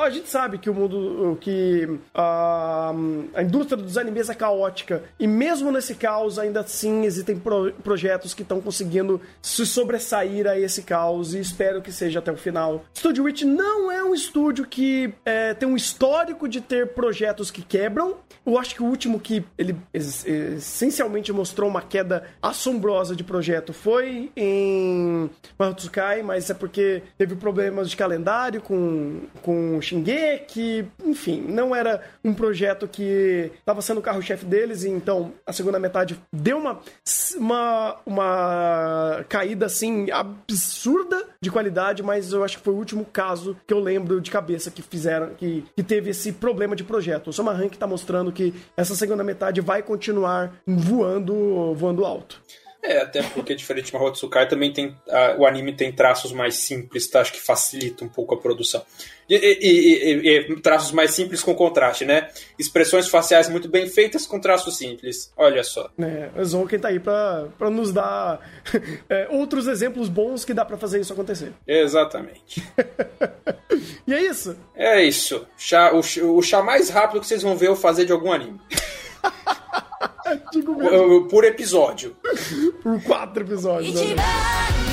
a 0.00 0.10
gente 0.10 0.28
sabe 0.28 0.58
que 0.58 0.70
o 0.70 0.74
mundo, 0.74 1.36
que 1.40 1.98
a, 2.14 2.92
a 3.34 3.42
indústria 3.42 3.76
dos 3.76 3.98
animes 3.98 4.28
é 4.28 4.34
caótica 4.34 5.02
e 5.18 5.26
mesmo 5.26 5.70
nesse 5.70 5.94
caos 5.94 6.38
ainda 6.38 6.60
assim 6.60 7.04
existem 7.04 7.38
pro, 7.38 7.72
projetos 7.82 8.34
que 8.34 8.42
estão 8.42 8.60
conseguindo 8.60 9.20
se 9.42 9.66
sobressair 9.66 10.46
a 10.46 10.58
esse 10.58 10.82
caos 10.82 11.34
e 11.34 11.40
espero 11.40 11.82
que 11.82 11.92
seja 11.92 12.18
até 12.18 12.32
o 12.32 12.36
final. 12.36 12.84
Studio 12.96 13.24
Witch 13.24 13.42
não 13.42 13.90
é 13.90 14.02
um 14.02 14.14
estúdio 14.14 14.66
que 14.66 15.12
é, 15.24 15.54
tem 15.54 15.68
um 15.68 15.76
histórico 15.76 16.48
de 16.48 16.60
ter 16.60 16.88
projetos 16.88 17.50
que 17.50 17.62
quebram. 17.62 18.16
Eu 18.44 18.58
acho 18.58 18.74
que 18.74 18.82
o 18.82 18.86
último 18.86 19.20
que 19.20 19.44
ele 19.58 19.76
essencialmente 19.92 21.32
mostrou 21.32 21.68
uma 21.68 21.82
queda 21.82 22.24
assombrosa 22.42 23.14
de 23.14 23.22
projeto 23.22 23.72
foi 23.72 24.30
em 24.36 25.30
Mahotsukai, 25.58 26.22
mas 26.22 26.48
é 26.50 26.54
porque 26.54 27.02
teve 27.18 27.34
problemas 27.34 27.90
de 27.90 27.96
calendário 27.96 28.60
com, 28.60 29.22
com 29.42 29.80
Shingeki, 29.80 30.86
enfim, 31.04 31.40
não 31.40 31.74
era 31.74 32.02
um 32.24 32.32
projeto 32.32 32.88
que 32.88 33.50
estava 33.58 33.82
sendo 33.82 33.98
o 33.98 34.02
carro-chefe 34.02 34.44
deles, 34.44 34.84
e 34.84 34.88
então 34.88 35.32
a 35.46 35.52
segunda 35.52 35.78
metade 35.78 36.20
deu 36.32 36.58
uma, 36.58 36.80
uma, 37.36 37.96
uma 38.06 39.24
caída 39.28 39.66
assim 39.66 40.10
absurda 40.10 41.24
de 41.40 41.50
qualidade, 41.50 42.02
mas 42.02 42.32
eu 42.32 42.44
acho 42.44 42.58
que 42.58 42.64
foi 42.64 42.74
o 42.74 42.78
último 42.78 43.04
caso 43.04 43.56
que 43.66 43.74
eu 43.74 43.80
lembro 43.80 44.20
de 44.20 44.30
cabeça 44.30 44.70
que 44.70 44.82
fizeram, 44.82 45.34
que, 45.34 45.64
que 45.74 45.82
teve 45.82 46.10
esse 46.10 46.32
problema 46.32 46.76
de 46.76 46.84
projeto. 46.84 47.28
O 47.28 47.32
Soma 47.32 47.52
Rank 47.52 47.76
tá 47.76 47.86
mostrando 47.86 48.32
que 48.32 48.54
essa 48.76 48.94
segunda 48.94 49.24
metade 49.24 49.60
vai 49.60 49.82
continuar 49.82 50.52
voando, 50.66 51.74
voando 51.74 52.04
alto. 52.04 52.40
É, 52.82 52.98
até 52.98 53.22
porque 53.22 53.54
diferente 53.54 53.86
de 53.86 53.92
Mahotsukai 53.92 54.48
também 54.48 54.72
tem 54.72 54.96
a, 55.08 55.36
o 55.38 55.46
anime 55.46 55.74
tem 55.74 55.92
traços 55.92 56.32
mais 56.32 56.56
simples, 56.56 57.08
tá? 57.08 57.20
Acho 57.20 57.32
que 57.32 57.40
facilita 57.40 58.04
um 58.04 58.08
pouco 58.08 58.34
a 58.34 58.38
produção. 58.38 58.82
E, 59.28 59.34
e, 59.34 60.28
e, 60.28 60.52
e, 60.52 60.60
traços 60.60 60.90
mais 60.90 61.12
simples 61.12 61.42
com 61.42 61.54
contraste, 61.54 62.04
né? 62.04 62.28
Expressões 62.58 63.06
faciais 63.08 63.48
muito 63.48 63.68
bem 63.68 63.86
feitas 63.86 64.26
com 64.26 64.40
traços 64.40 64.76
simples. 64.78 65.30
Olha 65.36 65.62
só. 65.62 65.90
É, 65.98 66.30
o 66.36 66.44
Zonken 66.44 66.78
tá 66.78 66.88
aí 66.88 66.98
pra, 66.98 67.48
pra 67.58 67.70
nos 67.70 67.92
dar 67.92 68.40
é, 69.08 69.28
outros 69.30 69.68
exemplos 69.68 70.08
bons 70.08 70.44
que 70.44 70.54
dá 70.54 70.64
para 70.64 70.78
fazer 70.78 71.00
isso 71.00 71.12
acontecer. 71.12 71.52
Exatamente. 71.66 72.66
e 74.06 74.14
é 74.14 74.22
isso? 74.22 74.56
É 74.74 75.04
isso. 75.04 75.46
Chá, 75.56 75.92
o, 75.92 76.00
o 76.36 76.42
chá 76.42 76.62
mais 76.62 76.88
rápido 76.88 77.20
que 77.20 77.26
vocês 77.26 77.42
vão 77.42 77.56
ver 77.56 77.68
eu 77.68 77.76
fazer 77.76 78.06
de 78.06 78.12
algum 78.12 78.32
anime. 78.32 78.58
Digo 80.52 80.74
mesmo. 80.76 81.28
Por 81.28 81.44
episódio. 81.44 82.16
Por 82.82 83.02
quatro 83.02 83.42
episódios. 83.42 83.94
Né? 83.94 84.89